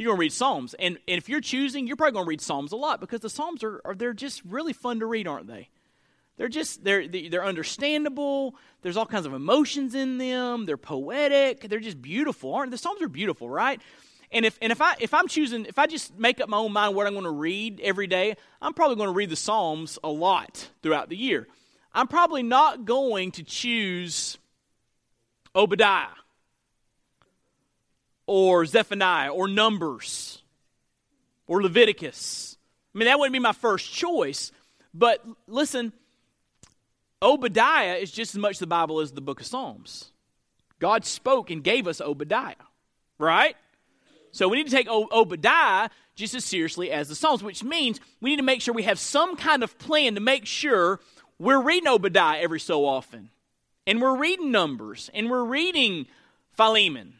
[0.00, 0.72] you're going to read Psalms.
[0.74, 3.28] And, and if you're choosing, you're probably going to read Psalms a lot because the
[3.28, 5.68] Psalms are, are they're just really fun to read, aren't they?
[6.38, 8.54] They're just they're they're understandable.
[8.80, 10.64] There's all kinds of emotions in them.
[10.64, 11.68] They're poetic.
[11.68, 13.78] They're just beautiful, aren't the Psalms are beautiful, right?
[14.32, 16.72] And if and if I if I'm choosing if I just make up my own
[16.72, 19.98] mind what I'm going to read every day, I'm probably going to read the Psalms
[20.04, 21.48] a lot throughout the year.
[21.92, 24.38] I'm probably not going to choose
[25.54, 26.06] Obadiah
[28.26, 30.42] or Zephaniah or Numbers
[31.48, 32.56] or Leviticus.
[32.94, 34.52] I mean, that wouldn't be my first choice.
[34.94, 35.92] But listen,
[37.20, 40.12] Obadiah is just as much the Bible as the book of Psalms.
[40.78, 42.54] God spoke and gave us Obadiah,
[43.18, 43.56] right?
[44.32, 48.30] So we need to take Obadiah just as seriously as the Psalms, which means we
[48.30, 51.00] need to make sure we have some kind of plan to make sure
[51.38, 53.30] we're reading Obadiah every so often.
[53.86, 56.06] And we're reading Numbers, and we're reading
[56.52, 57.14] Philemon,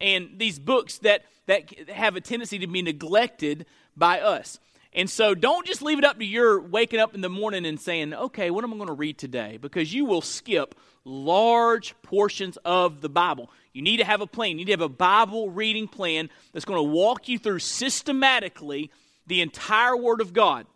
[0.00, 4.58] and these books that, that have a tendency to be neglected by us.
[4.94, 7.80] And so don't just leave it up to your waking up in the morning and
[7.80, 9.58] saying, okay, what am I going to read today?
[9.60, 10.74] Because you will skip
[11.04, 13.50] large portions of the Bible.
[13.72, 14.50] You need to have a plan.
[14.50, 18.90] You need to have a Bible reading plan that's going to walk you through systematically
[19.26, 20.66] the entire Word of God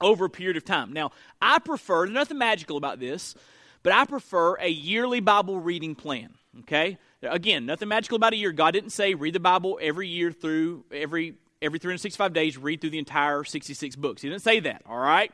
[0.00, 0.92] over a period of time.
[0.92, 3.34] Now, I prefer, there's nothing magical about this,
[3.82, 6.34] but I prefer a yearly Bible reading plan.
[6.60, 6.98] Okay?
[7.22, 8.52] Again, nothing magical about a year.
[8.52, 12.90] God didn't say read the Bible every year through every every 365 days, read through
[12.90, 14.22] the entire 66 books.
[14.22, 15.32] He didn't say that, all right?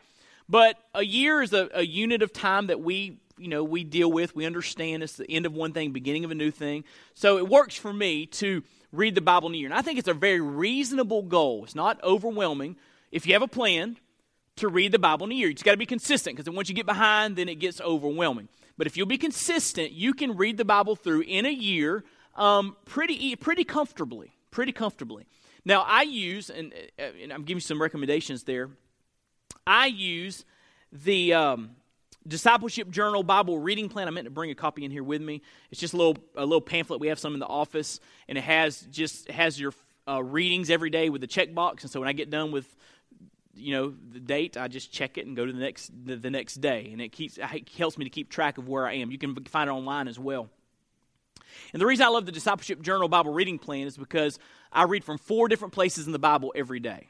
[0.49, 4.11] But a year is a, a unit of time that we you know we deal
[4.11, 4.35] with.
[4.35, 6.85] We understand it's the end of one thing beginning of a new thing.
[7.15, 8.63] So it works for me to
[8.93, 9.69] read the bible in a year.
[9.69, 11.65] And i think it's a very reasonable goal.
[11.65, 12.77] It's not overwhelming.
[13.13, 13.99] If you have a plan
[14.57, 16.69] to read the bible in a year you just got to be consistent because once
[16.69, 18.49] you get behind then it gets overwhelming.
[18.77, 22.05] But if you'll be consistent you can read the bible through in a year
[22.35, 25.27] um, pretty pretty comfortably pretty comfortably
[25.69, 28.71] now, I use, and, uh, and I'm giving you some recommendations there,
[29.67, 30.47] I use
[30.93, 31.73] the um,
[32.27, 34.09] discipleship journal bible reading plan.
[34.09, 35.43] I meant to bring a copy in here with me.
[35.71, 37.01] It's just a little a little pamphlet.
[37.01, 39.75] We have some in the office and it has just has your
[40.09, 41.83] uh, readings every day with the checkbox.
[41.83, 42.75] And so when i get done with
[43.55, 46.31] you know the date i just check it and go to the next the, the
[46.31, 46.89] next day.
[46.93, 49.11] And it keeps it helps me to keep track of where i am.
[49.11, 50.49] You can find it online as well
[51.73, 54.39] and the reason I love the Discipleship Journal Bible reading plan is because
[54.73, 57.07] I read from four different places in the Bible every day.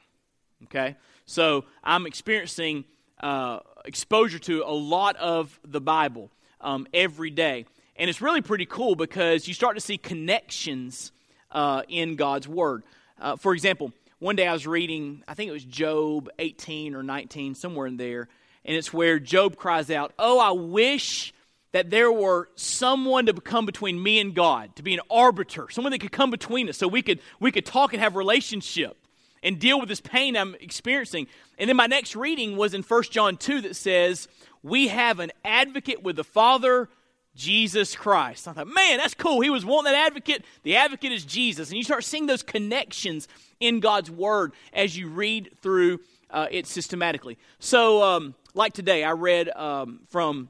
[0.65, 0.95] Okay?
[1.25, 2.85] So I'm experiencing
[3.19, 6.31] uh, exposure to a lot of the Bible
[6.61, 7.65] um, every day.
[7.95, 11.11] And it's really pretty cool because you start to see connections
[11.51, 12.83] uh, in God's Word.
[13.19, 17.03] Uh, for example, one day I was reading, I think it was Job 18 or
[17.03, 18.27] 19, somewhere in there,
[18.65, 21.33] and it's where Job cries out, Oh, I wish
[21.71, 25.91] that there were someone to come between me and God, to be an arbiter, someone
[25.91, 28.97] that could come between us so we could, we could talk and have relationship
[29.43, 31.27] and deal with this pain I'm experiencing.
[31.57, 34.27] And then my next reading was in 1 John 2 that says,
[34.63, 36.89] We have an advocate with the Father,
[37.35, 38.47] Jesus Christ.
[38.47, 39.41] I thought, man, that's cool.
[39.41, 40.43] He was wanting that advocate.
[40.63, 41.69] The advocate is Jesus.
[41.69, 43.27] And you start seeing those connections
[43.59, 45.99] in God's Word as you read through
[46.31, 47.37] uh, it systematically.
[47.59, 50.49] So, um, like today, I read um, from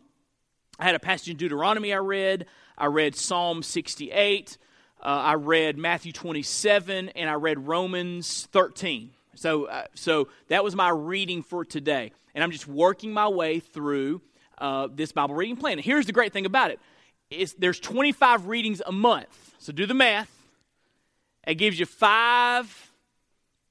[0.80, 2.45] I had a passage in Deuteronomy I read.
[2.77, 4.57] I read Psalm 68.
[5.01, 9.11] Uh, I read Matthew 27, and I read Romans 13.
[9.36, 12.13] So, uh, so that was my reading for today.
[12.34, 14.21] And I'm just working my way through
[14.57, 15.73] uh, this Bible reading plan.
[15.73, 16.80] And here's the great thing about it
[17.30, 19.53] it's, there's 25 readings a month.
[19.59, 20.32] So do the math.
[21.45, 22.91] It gives you five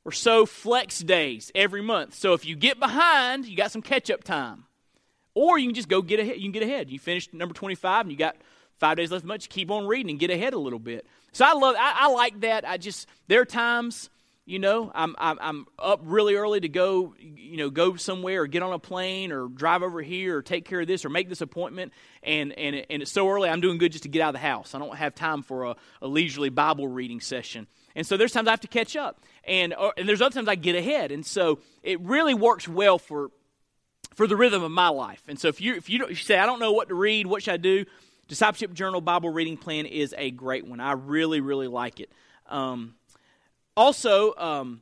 [0.04, 2.14] or so flex days every month.
[2.14, 4.64] So if you get behind, you got some catch up time.
[5.40, 6.34] Or you can just go get ahead.
[6.34, 6.90] You can get ahead.
[6.90, 8.34] You finished number 25 and you got
[8.78, 9.48] five days left much.
[9.48, 11.06] Keep on reading and get ahead a little bit.
[11.30, 12.68] So I love, I, I like that.
[12.68, 14.10] I just, there are times,
[14.46, 18.46] you know, I'm, I'm, I'm up really early to go, you know, go somewhere or
[18.48, 21.28] get on a plane or drive over here or take care of this or make
[21.28, 21.92] this appointment.
[22.24, 24.44] And, and, and it's so early, I'm doing good just to get out of the
[24.44, 24.74] house.
[24.74, 27.68] I don't have time for a, a leisurely Bible reading session.
[27.94, 29.20] And so there's times I have to catch up.
[29.44, 31.12] And, or, and there's other times I get ahead.
[31.12, 33.30] And so it really works well for,
[34.18, 35.22] for the rhythm of my life.
[35.28, 37.44] And so if you if you, you say I don't know what to read, what
[37.44, 37.84] should I do?
[38.26, 40.80] Discipleship Journal Bible Reading Plan is a great one.
[40.80, 42.10] I really really like it.
[42.48, 42.96] Um,
[43.76, 44.80] also, um,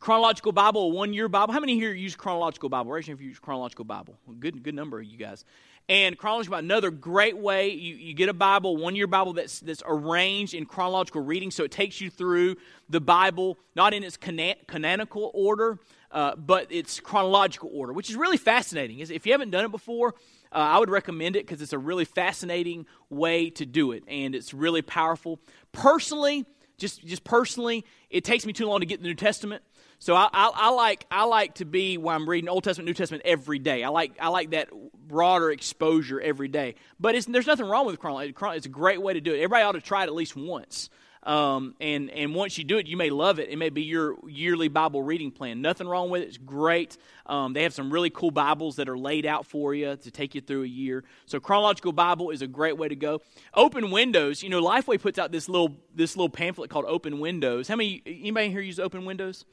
[0.00, 1.54] chronological Bible, one year Bible.
[1.54, 2.90] How many here use chronological Bible?
[2.90, 4.16] Raise your hand if you use chronological Bible.
[4.40, 5.44] Good good number of you guys.
[5.88, 7.70] And chronological another great way.
[7.70, 11.62] You, you get a Bible, one year Bible that's that's arranged in chronological reading, so
[11.62, 12.56] it takes you through
[12.88, 15.78] the Bible not in its canonical order,
[16.12, 18.98] uh, but it's chronological order, which is really fascinating.
[19.00, 20.14] If you haven't done it before,
[20.52, 24.34] uh, I would recommend it because it's a really fascinating way to do it, and
[24.34, 25.40] it's really powerful.
[25.72, 26.44] Personally,
[26.76, 29.62] just just personally, it takes me too long to get the New Testament.
[29.98, 32.94] So I, I, I, like I like to be where I'm reading Old Testament, New
[32.94, 33.84] Testament every day.
[33.84, 34.68] I like I like that
[35.06, 36.74] broader exposure every day.
[36.98, 38.34] But there's nothing wrong with chronology.
[38.56, 39.36] It's a great way to do it.
[39.36, 40.90] Everybody ought to try it at least once.
[41.24, 43.48] Um, and, and once you do it, you may love it.
[43.48, 45.62] It may be your yearly Bible reading plan.
[45.62, 46.28] Nothing wrong with it.
[46.28, 46.96] It's great.
[47.26, 50.34] Um, they have some really cool Bibles that are laid out for you to take
[50.34, 51.04] you through a year.
[51.26, 53.20] So chronological Bible is a great way to go.
[53.54, 54.42] Open Windows.
[54.42, 57.68] You know, Lifeway puts out this little this little pamphlet called Open Windows.
[57.68, 59.44] How many anybody here use Open Windows?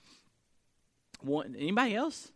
[1.21, 2.31] One, anybody else?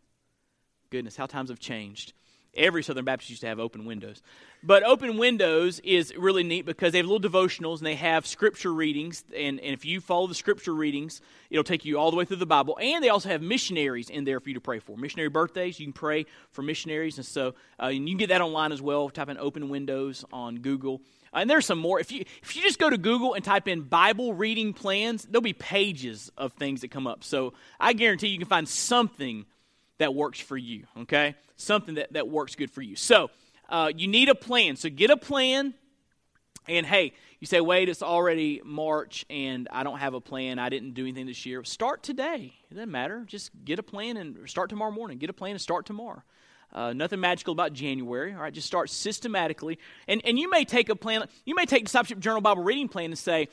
[0.92, 2.14] Goodness, how times have changed.
[2.56, 4.22] every Southern Baptist used to have open windows.
[4.66, 8.74] But open windows is really neat because they have little devotionals and they have scripture
[8.74, 9.26] readings.
[9.36, 12.38] And, and if you follow the scripture readings, it'll take you all the way through
[12.38, 12.78] the Bible.
[12.82, 14.95] And they also have missionaries in there for you to pray for.
[14.95, 17.18] Missionary birthdays, you can pray for missionaries.
[17.18, 19.09] And so uh, and you can get that online as well.
[19.09, 21.01] Type in open windows on Google.
[21.34, 21.99] Uh, and there's some more.
[21.99, 25.41] If you if you just go to Google and type in Bible reading plans, there'll
[25.41, 27.26] be pages of things that come up.
[27.26, 29.45] So I guarantee you can find something
[29.97, 31.36] that works for you, okay?
[31.55, 32.95] Something that, that works good for you.
[32.95, 33.30] So,
[33.70, 34.76] uh, you need a plan.
[34.76, 35.74] So, get a plan.
[36.68, 40.59] And hey, you say, wait, it's already March and I don't have a plan.
[40.59, 41.61] I didn't do anything this year.
[41.66, 42.53] Start today.
[42.72, 43.26] It doesn't matter.
[43.28, 45.18] Just get a plan and start tomorrow morning.
[45.18, 46.24] Get a plan and start tomorrow.
[46.72, 48.34] Uh, nothing magical about January.
[48.34, 49.78] All right, just start systematically.
[50.07, 52.88] And, and you may take a plan, you may take the Discipleship Journal Bible reading
[52.88, 53.49] plan and say,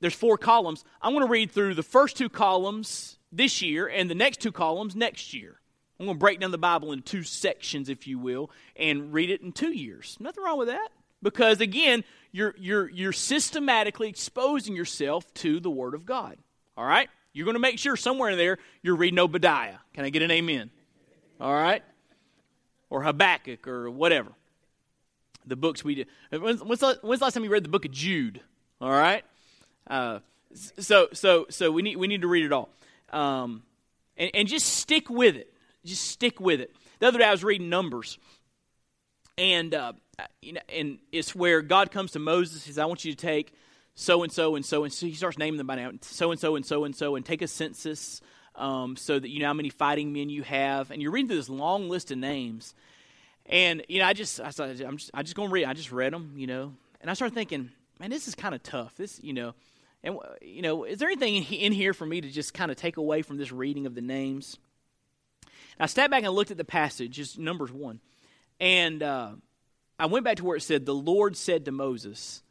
[0.00, 0.84] there's four columns.
[1.02, 4.52] I'm going to read through the first two columns this year and the next two
[4.52, 5.60] columns next year.
[5.98, 9.30] I'm going to break down the Bible in two sections, if you will, and read
[9.30, 10.16] it in two years.
[10.20, 10.88] Nothing wrong with that.
[11.22, 16.36] Because again, you're, you're, you're systematically exposing yourself to the Word of God.
[16.76, 17.08] All right?
[17.32, 19.78] You're going to make sure somewhere in there you're reading Obadiah.
[19.94, 20.70] Can I get an amen?
[21.40, 21.82] All right?
[22.90, 24.30] Or Habakkuk or whatever.
[25.46, 26.06] The books we did.
[26.30, 28.40] When's, when's, the, last time you read the book of Jude?
[28.80, 29.24] All right?
[29.88, 30.20] Uh,
[30.78, 32.68] so, so, so we need, we need to read it all.
[33.12, 33.62] Um,
[34.16, 35.52] and, and just stick with it.
[35.88, 36.74] Just stick with it.
[36.98, 38.18] The other day I was reading Numbers,
[39.36, 39.92] and uh,
[40.42, 42.64] you know, and it's where God comes to Moses.
[42.64, 43.52] He says, "I want you to take
[43.94, 45.90] so and so and so and so." He starts naming them by now.
[46.02, 48.20] So and so and so and so, and take a census
[48.56, 50.90] um, so that you know how many fighting men you have.
[50.90, 52.74] And you're reading through this long list of names,
[53.46, 55.64] and you know, I just I I'm just I just going to read.
[55.64, 58.62] I just read them, you know, and I started thinking, man, this is kind of
[58.62, 58.94] tough.
[58.96, 59.54] This, you know.
[60.04, 62.98] And you know, is there anything in here for me to just kind of take
[62.98, 64.56] away from this reading of the names?
[65.80, 68.00] I stepped back and looked at the passage, just Numbers 1.
[68.60, 69.32] And uh,
[69.98, 72.42] I went back to where it said, The Lord said to Moses.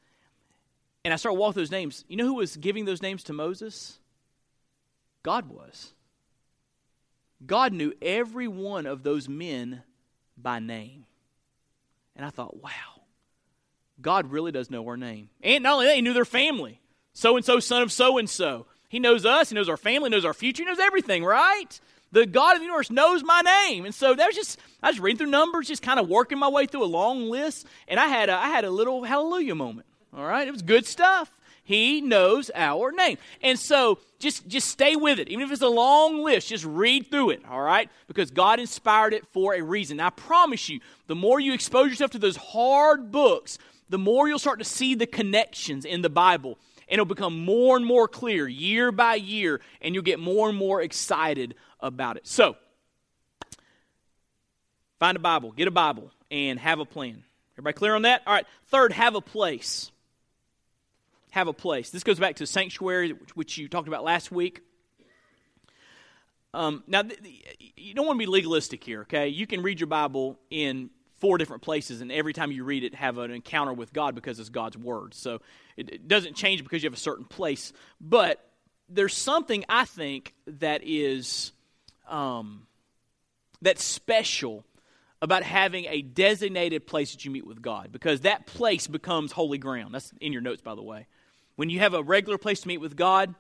[1.04, 2.04] And I started walking those names.
[2.08, 4.00] You know who was giving those names to Moses?
[5.24, 5.94] God was.
[7.46, 9.84] God knew every one of those men
[10.38, 11.06] by name.
[12.16, 12.72] And I thought, wow,
[14.02, 15.30] God really does know our name.
[15.42, 16.82] And not only that, He knew their family.
[17.14, 18.66] So and so, son of so and so.
[18.90, 21.80] He knows us, He knows our family, knows our future, He knows everything, right?
[22.12, 23.86] The God of the universe knows my name.
[23.86, 26.66] And so was just, I was reading through numbers, just kind of working my way
[26.66, 27.68] through a long list.
[27.88, 29.88] And I had a, I had a little hallelujah moment.
[30.16, 30.48] All right.
[30.48, 31.32] It was good stuff.
[31.64, 33.18] He knows our name.
[33.42, 35.28] And so just, just stay with it.
[35.28, 37.42] Even if it's a long list, just read through it.
[37.50, 37.90] All right.
[38.08, 40.00] Because God inspired it for a reason.
[40.00, 43.58] I promise you, the more you expose yourself to those hard books,
[43.90, 47.76] the more you'll start to see the connections in the Bible and it'll become more
[47.76, 52.28] and more clear year by year, and you'll get more and more excited about it.
[52.28, 52.56] So,
[55.00, 57.24] find a Bible, get a Bible, and have a plan.
[57.54, 58.22] Everybody clear on that?
[58.28, 58.46] All right.
[58.68, 59.92] Third, have a place.
[61.32, 61.90] Have a place.
[61.90, 64.62] This goes back to sanctuary, which you talked about last week.
[66.54, 67.04] Um, now,
[67.76, 69.28] you don't want to be legalistic here, okay?
[69.28, 70.90] You can read your Bible in
[71.20, 74.40] four different places, and every time you read it, have an encounter with God because
[74.40, 75.14] it's God's Word.
[75.14, 75.42] So
[75.76, 77.74] it, it doesn't change because you have a certain place.
[78.00, 78.44] But
[78.90, 81.52] there's something I think that is
[82.08, 82.68] um,
[83.62, 84.64] that's special
[85.22, 89.58] about having a designated place that you meet with God because that place becomes holy
[89.58, 89.94] ground.
[89.94, 91.08] That's in your notes, by the way.
[91.56, 93.34] When you have a regular place to meet with God,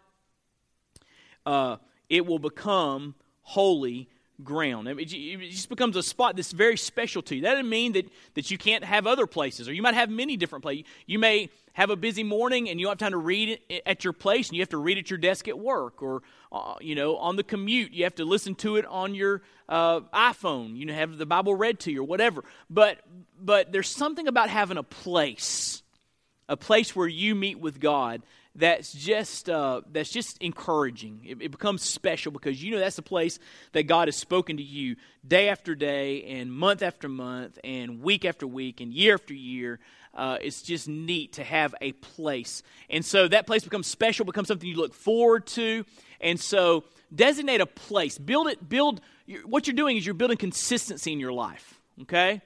[1.46, 1.78] uh,
[2.10, 3.14] it will become
[3.44, 4.10] holy
[4.44, 4.88] ground.
[4.88, 7.42] It just becomes a spot that's very special to you.
[7.42, 10.38] That doesn't mean that, that you can't have other places, or you might have many
[10.38, 10.86] different places.
[11.06, 14.14] You may have a busy morning and you don't have time to read at your
[14.14, 16.22] place, and you have to read at your desk at work, or
[16.52, 20.00] uh, you know on the commute you have to listen to it on your uh,
[20.14, 23.00] iphone you know have the bible read to you or whatever but
[23.40, 25.84] but there's something about having a place
[26.48, 28.22] a place where you meet with god
[28.58, 33.02] that's just uh, that's just encouraging it, it becomes special because you know that's the
[33.02, 33.40] place
[33.72, 34.96] that god has spoken to you
[35.26, 39.80] day after day and month after month and week after week and year after year
[40.18, 42.64] uh, it's just neat to have a place.
[42.90, 45.86] And so that place becomes special, becomes something you look forward to.
[46.20, 46.84] And so
[47.14, 48.18] designate a place.
[48.18, 49.00] Build it, build,
[49.46, 51.80] what you're doing is you're building consistency in your life.
[52.02, 52.42] Okay?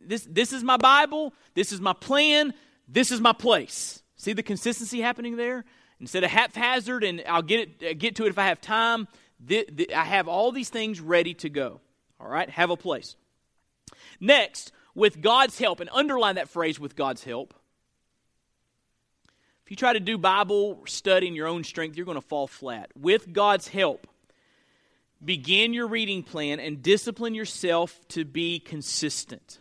[0.00, 1.34] This, this is my Bible.
[1.54, 2.54] This is my plan.
[2.88, 4.01] This is my place.
[4.22, 5.64] See the consistency happening there?
[5.98, 9.08] Instead of haphazard and I'll get, it, uh, get to it if I have time,
[9.44, 11.80] the, the, I have all these things ready to go.
[12.20, 12.48] All right?
[12.48, 13.16] Have a place.
[14.20, 17.52] Next, with God's help, and underline that phrase with God's help.
[19.64, 22.46] If you try to do Bible study in your own strength, you're going to fall
[22.46, 22.92] flat.
[22.96, 24.06] With God's help,
[25.24, 29.58] begin your reading plan and discipline yourself to be consistent.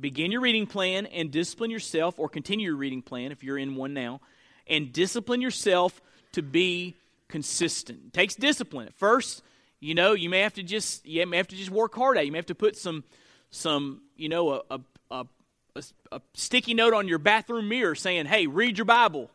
[0.00, 3.74] Begin your reading plan and discipline yourself, or continue your reading plan if you're in
[3.74, 4.20] one now,
[4.66, 6.00] and discipline yourself
[6.32, 6.94] to be
[7.28, 8.00] consistent.
[8.06, 8.88] It takes discipline.
[8.88, 9.42] At first,
[9.80, 12.22] you know, you may have to just you may have to just work hard at.
[12.22, 12.26] It.
[12.26, 13.04] You may have to put some
[13.50, 14.80] some you know a,
[15.10, 15.26] a,
[15.76, 15.82] a,
[16.12, 19.30] a sticky note on your bathroom mirror saying, "Hey, read your Bible,"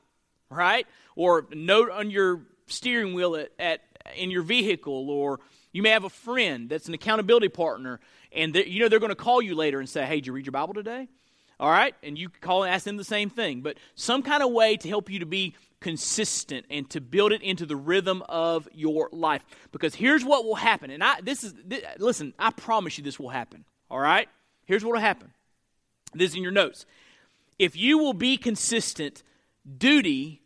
[0.49, 0.87] right?
[1.15, 3.81] Or note on your steering wheel at, at
[4.15, 5.39] in your vehicle, or
[5.71, 7.99] you may have a friend that's an accountability partner,
[8.35, 10.45] and you know they're going to call you later and say, "Hey, did you read
[10.45, 11.07] your Bible today?"
[11.59, 14.51] All right, and you call and ask them the same thing, but some kind of
[14.51, 18.67] way to help you to be consistent and to build it into the rhythm of
[18.73, 19.45] your life.
[19.71, 23.19] Because here's what will happen, and I this is this, listen, I promise you this
[23.19, 23.65] will happen.
[23.89, 24.27] All right,
[24.65, 25.31] here's what will happen.
[26.13, 26.85] This is in your notes.
[27.59, 29.23] If you will be consistent,
[29.77, 30.41] duty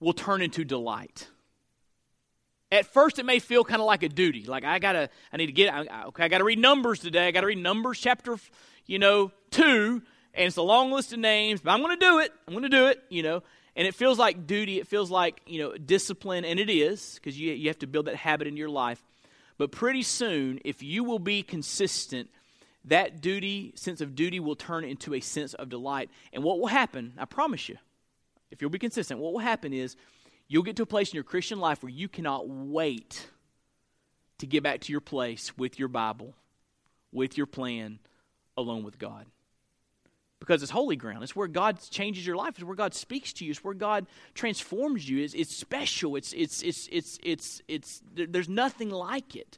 [0.00, 1.28] will turn into delight
[2.72, 5.46] at first it may feel kind of like a duty like i gotta i need
[5.46, 8.36] to get I, okay i gotta read numbers today i gotta read numbers chapter
[8.86, 10.02] you know two
[10.34, 12.86] and it's a long list of names but i'm gonna do it i'm gonna do
[12.86, 13.42] it you know?
[13.74, 17.38] And it feels like duty it feels like you know discipline and it is because
[17.38, 19.02] you, you have to build that habit in your life.
[19.58, 22.28] But pretty soon if you will be consistent
[22.86, 26.10] that duty sense of duty will turn into a sense of delight.
[26.32, 27.76] And what will happen i promise you
[28.50, 29.96] if you'll be consistent what will happen is
[30.52, 33.26] You'll get to a place in your Christian life where you cannot wait
[34.36, 36.34] to get back to your place with your Bible,
[37.10, 38.00] with your plan,
[38.58, 39.24] alone with God.
[40.40, 41.22] Because it's holy ground.
[41.22, 42.56] It's where God changes your life.
[42.56, 43.52] It's where God speaks to you.
[43.52, 45.24] It's where God transforms you.
[45.24, 46.16] It's, it's special.
[46.16, 49.56] It's, it's, it's, it's, it's, it's, there's nothing like it.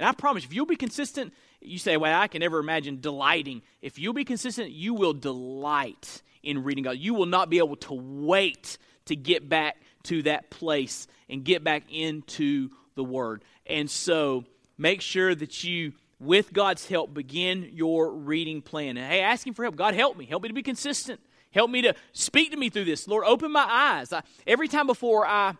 [0.00, 3.62] And I promise, if you'll be consistent, you say, well, I can never imagine delighting.
[3.82, 6.98] If you'll be consistent, you will delight in reading God.
[6.98, 11.64] You will not be able to wait to get back to that place and get
[11.64, 13.44] back into the Word.
[13.66, 14.44] And so
[14.78, 18.96] make sure that you, with God's help, begin your reading plan.
[18.96, 19.76] And hey, asking for help.
[19.76, 20.26] God, help me.
[20.26, 21.20] Help me to be consistent.
[21.50, 23.06] Help me to speak to me through this.
[23.06, 24.12] Lord, open my eyes.
[24.12, 25.54] I, every time before I,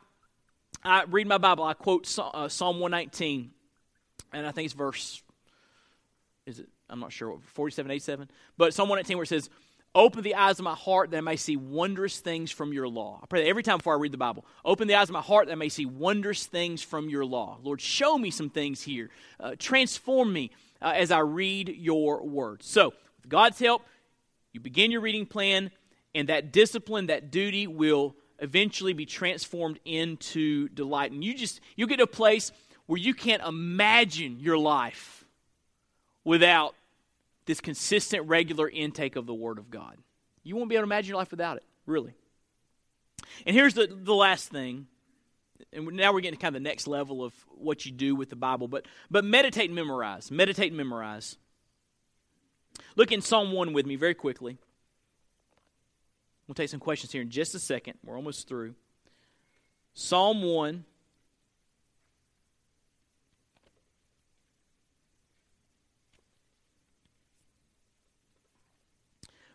[0.83, 3.51] I read my Bible, I quote uh, Psalm 119,
[4.33, 5.23] and I think it's verse,
[6.47, 6.69] is it?
[6.91, 8.31] I'm not sure, 47, 87.
[8.59, 9.49] But Psalm 119 where it says,
[9.97, 13.21] Open the eyes of my heart that I may see wondrous things from your law.
[13.23, 14.45] I pray that every time before I read the Bible.
[14.65, 17.59] Open the eyes of my heart that I may see wondrous things from your law.
[17.63, 19.11] Lord, show me some things here.
[19.39, 20.51] Uh, transform me
[20.83, 22.65] uh, as I read your word.
[22.65, 22.87] So,
[23.23, 23.85] with God's help,
[24.53, 25.71] you begin your reading plan,
[26.13, 31.13] and that discipline, that duty will eventually be transformed into delight.
[31.13, 32.51] And you just, you get to a place
[32.87, 35.25] where you can't imagine your life
[36.25, 36.75] without
[37.47, 39.97] this consistent, regular intake of the Word of God.
[40.43, 42.15] You won't be able to imagine your life without it, really.
[43.47, 44.87] And here's the, the last thing.
[45.73, 48.31] And now we're getting to kind of the next level of what you do with
[48.31, 48.69] the Bible.
[48.69, 50.31] But, but meditate and memorize.
[50.31, 51.37] Meditate and memorize.
[52.97, 54.59] Look in Psalm 1 with me very quickly.
[56.47, 57.95] We'll take some questions here in just a second.
[58.05, 58.75] We're almost through.
[59.95, 60.85] Psalm 1.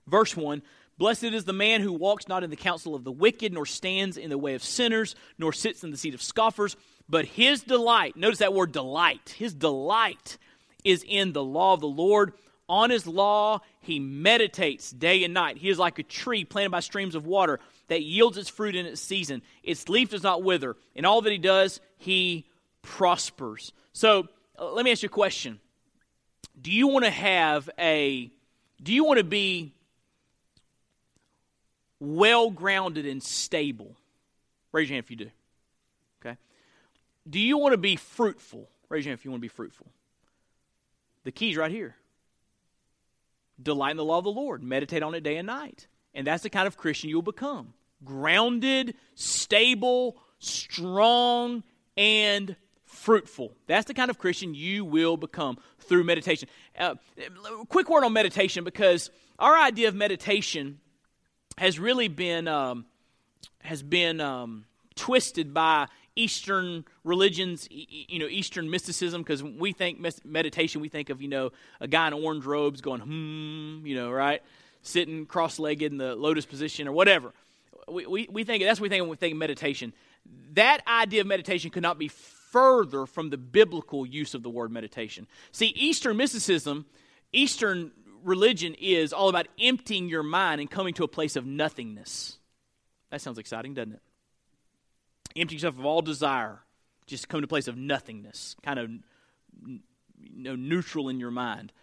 [0.10, 0.62] Verse 1
[0.97, 4.18] Blessed is the man who walks not in the counsel of the wicked, nor stands
[4.18, 6.76] in the way of sinners, nor sits in the seat of scoffers,
[7.07, 10.38] but his delight, notice that word delight, his delight
[10.84, 12.34] is in the law of the Lord.
[12.68, 15.57] On his law he meditates day and night.
[15.57, 18.86] He is like a tree planted by streams of water that yields its fruit in
[18.86, 19.41] its season.
[19.64, 20.76] Its leaf does not wither.
[20.93, 22.45] In all that he does, he
[22.84, 23.72] prospers.
[23.93, 24.28] So
[24.60, 25.60] uh, let me ask you a question.
[26.62, 28.30] Do you want to have a,
[28.84, 29.74] do you want to be
[32.00, 33.95] well grounded and stable?
[34.72, 35.30] Raise your hand if you do.
[36.22, 36.38] Okay.
[37.30, 38.70] Do you want to be fruitful?
[38.89, 39.88] Raise your hand if you want to be fruitful.
[41.24, 41.95] The key's right here.
[43.62, 44.64] Delight in the law of the Lord.
[44.64, 45.88] Meditate on it day and night.
[46.14, 47.74] And that's the kind of Christian you'll become.
[48.04, 51.64] Grounded, stable, strong,
[51.97, 53.54] and fruitful.
[53.68, 56.50] That's the kind of Christian you will become through meditation.
[56.78, 56.95] Uh,
[57.68, 60.80] quick word on meditation because our idea of meditation
[61.60, 62.86] has really been um,
[63.62, 64.64] has been um,
[64.95, 71.22] twisted by Eastern religions, you know, Eastern mysticism, because we think meditation, we think of,
[71.22, 71.51] you know,
[71.82, 74.41] a guy in orange robes going, hmm, you know, right?
[74.84, 77.34] Sitting cross legged in the lotus position or whatever.
[77.89, 79.91] We, we, we think that's what we think when we think meditation.
[80.53, 84.72] That idea of meditation could not be further from the biblical use of the word
[84.72, 85.28] meditation.
[85.51, 86.86] See, Eastern mysticism,
[87.34, 87.91] Eastern
[88.24, 92.38] religion is all about emptying your mind and coming to a place of nothingness.
[93.12, 94.02] That sounds exciting, doesn't it?
[95.36, 96.62] Empty yourself of all desire
[97.10, 98.90] just come to a place of nothingness, kind of
[99.68, 99.80] you
[100.36, 101.74] know, neutral in your mind.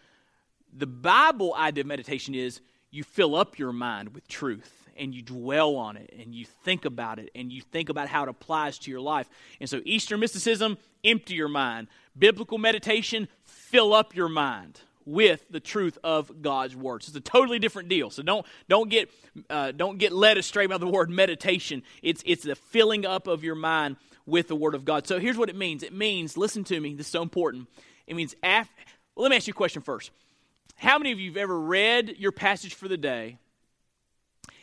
[0.72, 2.61] The Bible idea of meditation is
[2.91, 6.84] you fill up your mind with truth and you dwell on it and you think
[6.84, 9.28] about it and you think about how it applies to your life.
[9.61, 11.89] And so, Eastern mysticism, empty your mind.
[12.16, 17.04] Biblical meditation, fill up your mind with the truth of God's word.
[17.04, 18.11] So it's a totally different deal.
[18.11, 19.09] So don't don't get
[19.48, 21.82] uh, don't get led astray by the word meditation.
[22.02, 23.96] It's it's the filling up of your mind
[24.26, 25.07] with the word of God.
[25.07, 25.82] So here's what it means.
[25.82, 26.94] It means listen to me.
[26.94, 27.68] This is so important.
[28.07, 28.74] It means after.
[29.14, 30.11] Well, let me ask you a question first.
[30.74, 33.38] How many of you have ever read your passage for the day?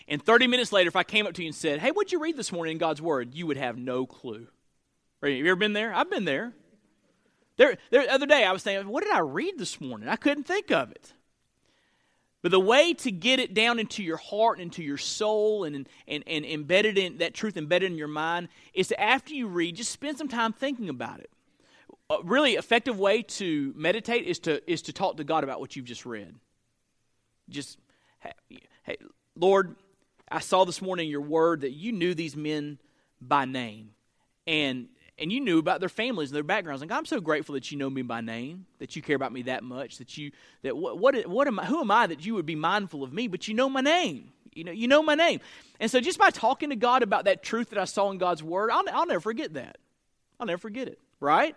[0.08, 2.20] And 30 minutes later, if I came up to you and said, Hey, what'd you
[2.20, 3.34] read this morning in God's Word?
[3.34, 4.48] You would have no clue.
[5.22, 5.38] Right?
[5.38, 5.94] Have you ever been there?
[5.94, 6.54] I've been there.
[7.58, 10.10] There, there, the other day, I was saying, what did I read this morning?
[10.10, 11.14] I couldn't think of it.
[12.42, 15.88] But the way to get it down into your heart and into your soul and,
[16.08, 19.78] and, and embedded in that truth embedded in your mind is to, after you read,
[19.78, 21.30] just spend some time thinking about it.
[22.10, 25.78] A really effective way to meditate is to, is to talk to God about what
[25.78, 26.36] you've just read.
[27.50, 27.78] Just,
[28.84, 28.98] hey,
[29.38, 29.76] Lord,
[30.30, 32.78] I saw this morning your word that you knew these men
[33.22, 33.92] by name.
[34.46, 34.90] And
[35.20, 36.82] and you knew about their families and their backgrounds.
[36.82, 39.32] And God, I'm so grateful that you know me by name, that you care about
[39.32, 40.32] me that much, that you
[40.64, 43.14] that what what, what am I, who am I that you would be mindful of
[43.14, 43.28] me?
[43.28, 44.32] But you know my name.
[44.54, 45.40] You know you know my name.
[45.80, 48.42] And so just by talking to God about that truth that I saw in God's
[48.42, 49.78] word, I'll, I'll never forget that.
[50.40, 51.00] I'll never forget it.
[51.20, 51.56] Right?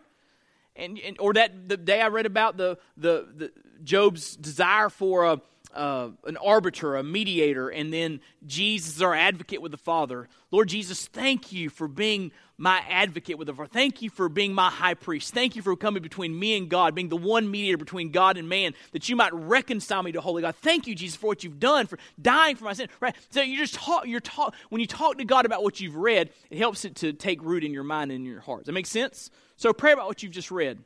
[0.75, 3.53] And, and or that the day I read about the the, the
[3.83, 5.41] Job's desire for a
[5.77, 10.29] uh, an arbiter, a mediator, and then Jesus is our advocate with the Father.
[10.51, 13.69] Lord Jesus, thank you for being my advocate with the Father.
[13.71, 15.35] Thank you for being my high priest.
[15.35, 18.49] Thank you for coming between me and God, being the one mediator between God and
[18.49, 20.57] man, that you might reconcile me to holy God.
[20.57, 22.89] Thank you, Jesus, for what you've done, for dying for my sin.
[23.01, 23.15] Right?
[23.31, 26.31] So you just talk, you're talk, when you talk to God about what you've read,
[26.51, 28.61] it helps it to take root in your mind and in your heart.
[28.61, 29.31] Does that make sense?
[29.57, 30.79] So pray about what you've just read.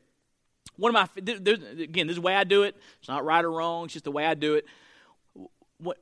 [0.76, 2.76] One of my, again, this is the way I do it.
[3.00, 4.66] It's not right or wrong, it's just the way I do it.
[5.78, 5.98] What,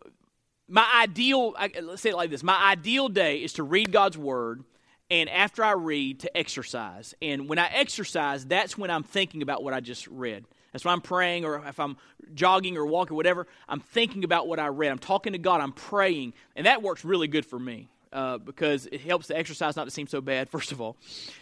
[0.68, 4.64] my ideal, let's say it like this my ideal day is to read God's word
[5.10, 7.14] and after I read, to exercise.
[7.22, 10.44] And when I exercise, that's when I'm thinking about what I just read.
[10.72, 11.96] That's when I'm praying, or if I'm
[12.34, 14.90] jogging or walking, whatever, I'm thinking about what I read.
[14.90, 17.88] I'm talking to God, I'm praying, and that works really good for me.
[18.12, 20.96] Uh, because it helps the exercise not to seem so bad, first of all,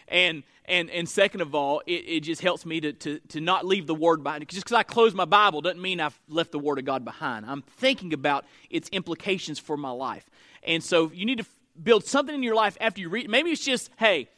[0.08, 3.64] and and and second of all, it, it just helps me to, to to not
[3.64, 4.48] leave the Word behind.
[4.48, 7.46] Just because I close my Bible doesn't mean I've left the Word of God behind.
[7.46, 10.28] I'm thinking about its implications for my life,
[10.64, 11.46] and so you need to
[11.82, 13.28] build something in your life after you read.
[13.30, 14.28] Maybe it's just, hey,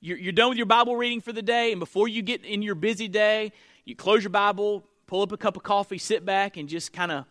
[0.00, 2.62] you're, you're done with your Bible reading for the day, and before you get in
[2.62, 3.52] your busy day,
[3.84, 7.12] you close your Bible, pull up a cup of coffee, sit back, and just kind
[7.12, 7.24] of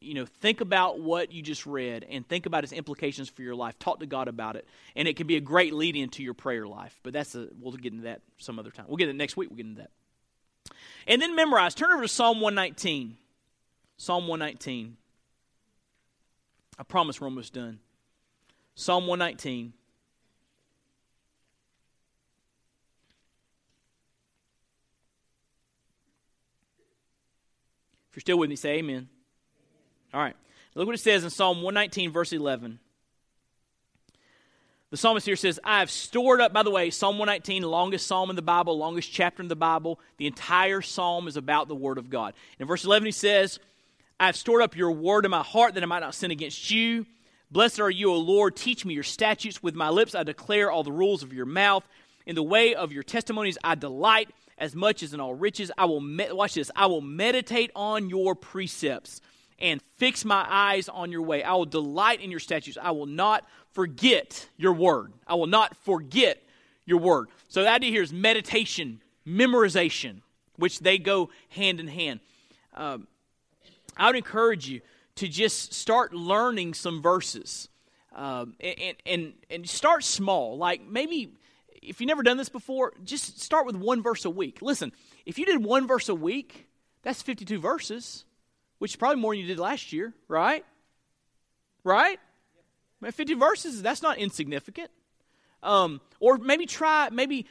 [0.00, 3.54] you know think about what you just read and think about its implications for your
[3.54, 3.78] life.
[3.78, 4.66] Talk to god about it.
[4.94, 6.98] And it can be a great lead into your prayer life.
[7.02, 8.86] But that's a we'll get into that some other time.
[8.88, 9.90] We'll get it next week we'll get into that.
[11.06, 11.74] And then memorize.
[11.74, 13.16] Turn over to psalm 119
[13.98, 14.96] psalm 119
[16.78, 17.78] i promise we're almost done.
[18.74, 19.72] Psalm 119.
[28.08, 29.08] If you're still with me, say amen.
[30.12, 30.36] All right.
[30.74, 32.78] Look what it says in Psalm 119, verse 11.
[34.90, 38.28] The psalmist here says, I have stored up, by the way, Psalm 119, longest psalm
[38.28, 39.98] in the Bible, longest chapter in the Bible.
[40.18, 42.34] The entire psalm is about the Word of God.
[42.58, 43.58] In verse 11, he says,
[44.20, 46.70] I have stored up your word in my heart that I might not sin against
[46.70, 47.06] you.
[47.50, 48.54] Blessed are you, O Lord.
[48.54, 49.62] Teach me your statutes.
[49.62, 51.84] With my lips I declare all the rules of your mouth.
[52.24, 55.72] In the way of your testimonies I delight as much as in all riches.
[55.76, 56.70] I will me- watch this.
[56.76, 59.20] I will meditate on your precepts
[59.62, 61.42] and fix my eyes on your way.
[61.42, 62.76] I will delight in your statutes.
[62.80, 65.12] I will not forget your word.
[65.26, 66.42] I will not forget
[66.84, 67.28] your word.
[67.48, 70.20] So the idea here is meditation, memorization,
[70.56, 72.20] which they go hand in hand.
[72.74, 73.06] Um,
[73.96, 74.80] I would encourage you
[75.16, 77.68] to just start learning some verses.
[78.14, 80.58] Um, and, and, and start small.
[80.58, 81.32] Like maybe
[81.80, 84.58] if you've never done this before, just start with one verse a week.
[84.60, 84.92] Listen,
[85.24, 86.68] if you did one verse a week,
[87.02, 88.24] that's 52 verses,
[88.82, 90.64] which is probably more than you did last year, right?
[91.84, 92.18] Right?
[93.08, 94.90] 50 verses, that's not insignificant.
[95.62, 97.46] Um, or maybe try maybe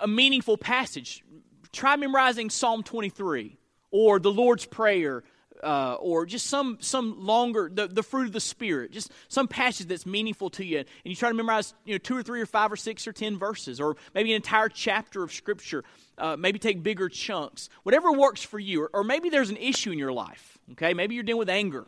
[0.00, 1.24] a meaningful passage.
[1.72, 3.56] Try memorizing Psalm 23
[3.90, 5.24] or the Lord's Prayer
[5.62, 9.86] uh, or just some some longer the, the fruit of the spirit just some passage
[9.86, 12.46] that's meaningful to you and you try to memorize you know two or three or
[12.46, 15.84] five or six or ten verses or maybe an entire chapter of scripture
[16.18, 19.90] uh, maybe take bigger chunks whatever works for you or, or maybe there's an issue
[19.90, 20.94] in your life okay?
[20.94, 21.86] Maybe you're dealing with anger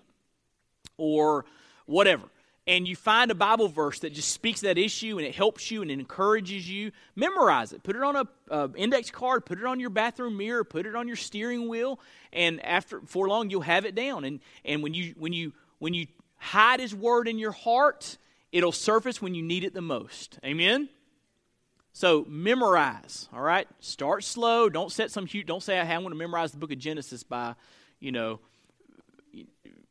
[0.96, 1.44] or
[1.86, 2.24] whatever
[2.70, 5.82] and you find a Bible verse that just speaks that issue and it helps you
[5.82, 7.82] and it encourages you, memorize it.
[7.82, 11.08] Put it on a index card, put it on your bathroom mirror, put it on
[11.08, 11.98] your steering wheel,
[12.32, 14.24] and after for long you'll have it down.
[14.24, 16.06] And and when you when you when you
[16.36, 18.16] hide His word in your heart,
[18.52, 20.38] it'll surface when you need it the most.
[20.44, 20.88] Amen.
[21.92, 23.66] So memorize, all right?
[23.80, 24.68] Start slow.
[24.68, 25.44] Don't set some huge.
[25.44, 27.56] Don't say I want to memorize the book of Genesis by,
[27.98, 28.38] you know,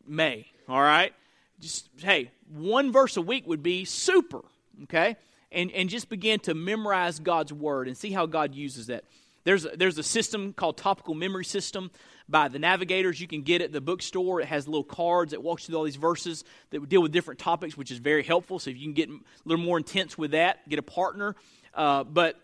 [0.07, 0.47] May.
[0.69, 1.13] All right
[1.59, 4.41] just hey, one verse a week would be super,
[4.83, 5.15] okay?
[5.51, 9.03] And and just begin to memorize God's word and see how God uses that.
[9.43, 11.91] There's a, there's a system called Topical Memory System
[12.27, 13.19] by the Navigators.
[13.19, 14.41] You can get it at the bookstore.
[14.41, 17.75] It has little cards that walks through all these verses that deal with different topics,
[17.77, 18.59] which is very helpful.
[18.59, 21.35] So if you can get a little more intense with that, get a partner.
[21.73, 22.35] Uh, but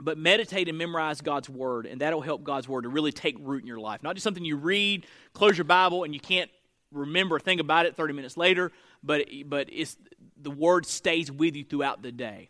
[0.00, 3.60] but meditate and memorize God's word, and that'll help God's word to really take root
[3.60, 4.02] in your life.
[4.02, 6.50] Not just something you read, close your Bible, and you can't
[6.92, 8.72] remember, think about it 30 minutes later,
[9.02, 9.96] but, but it's,
[10.40, 12.48] the word stays with you throughout the day.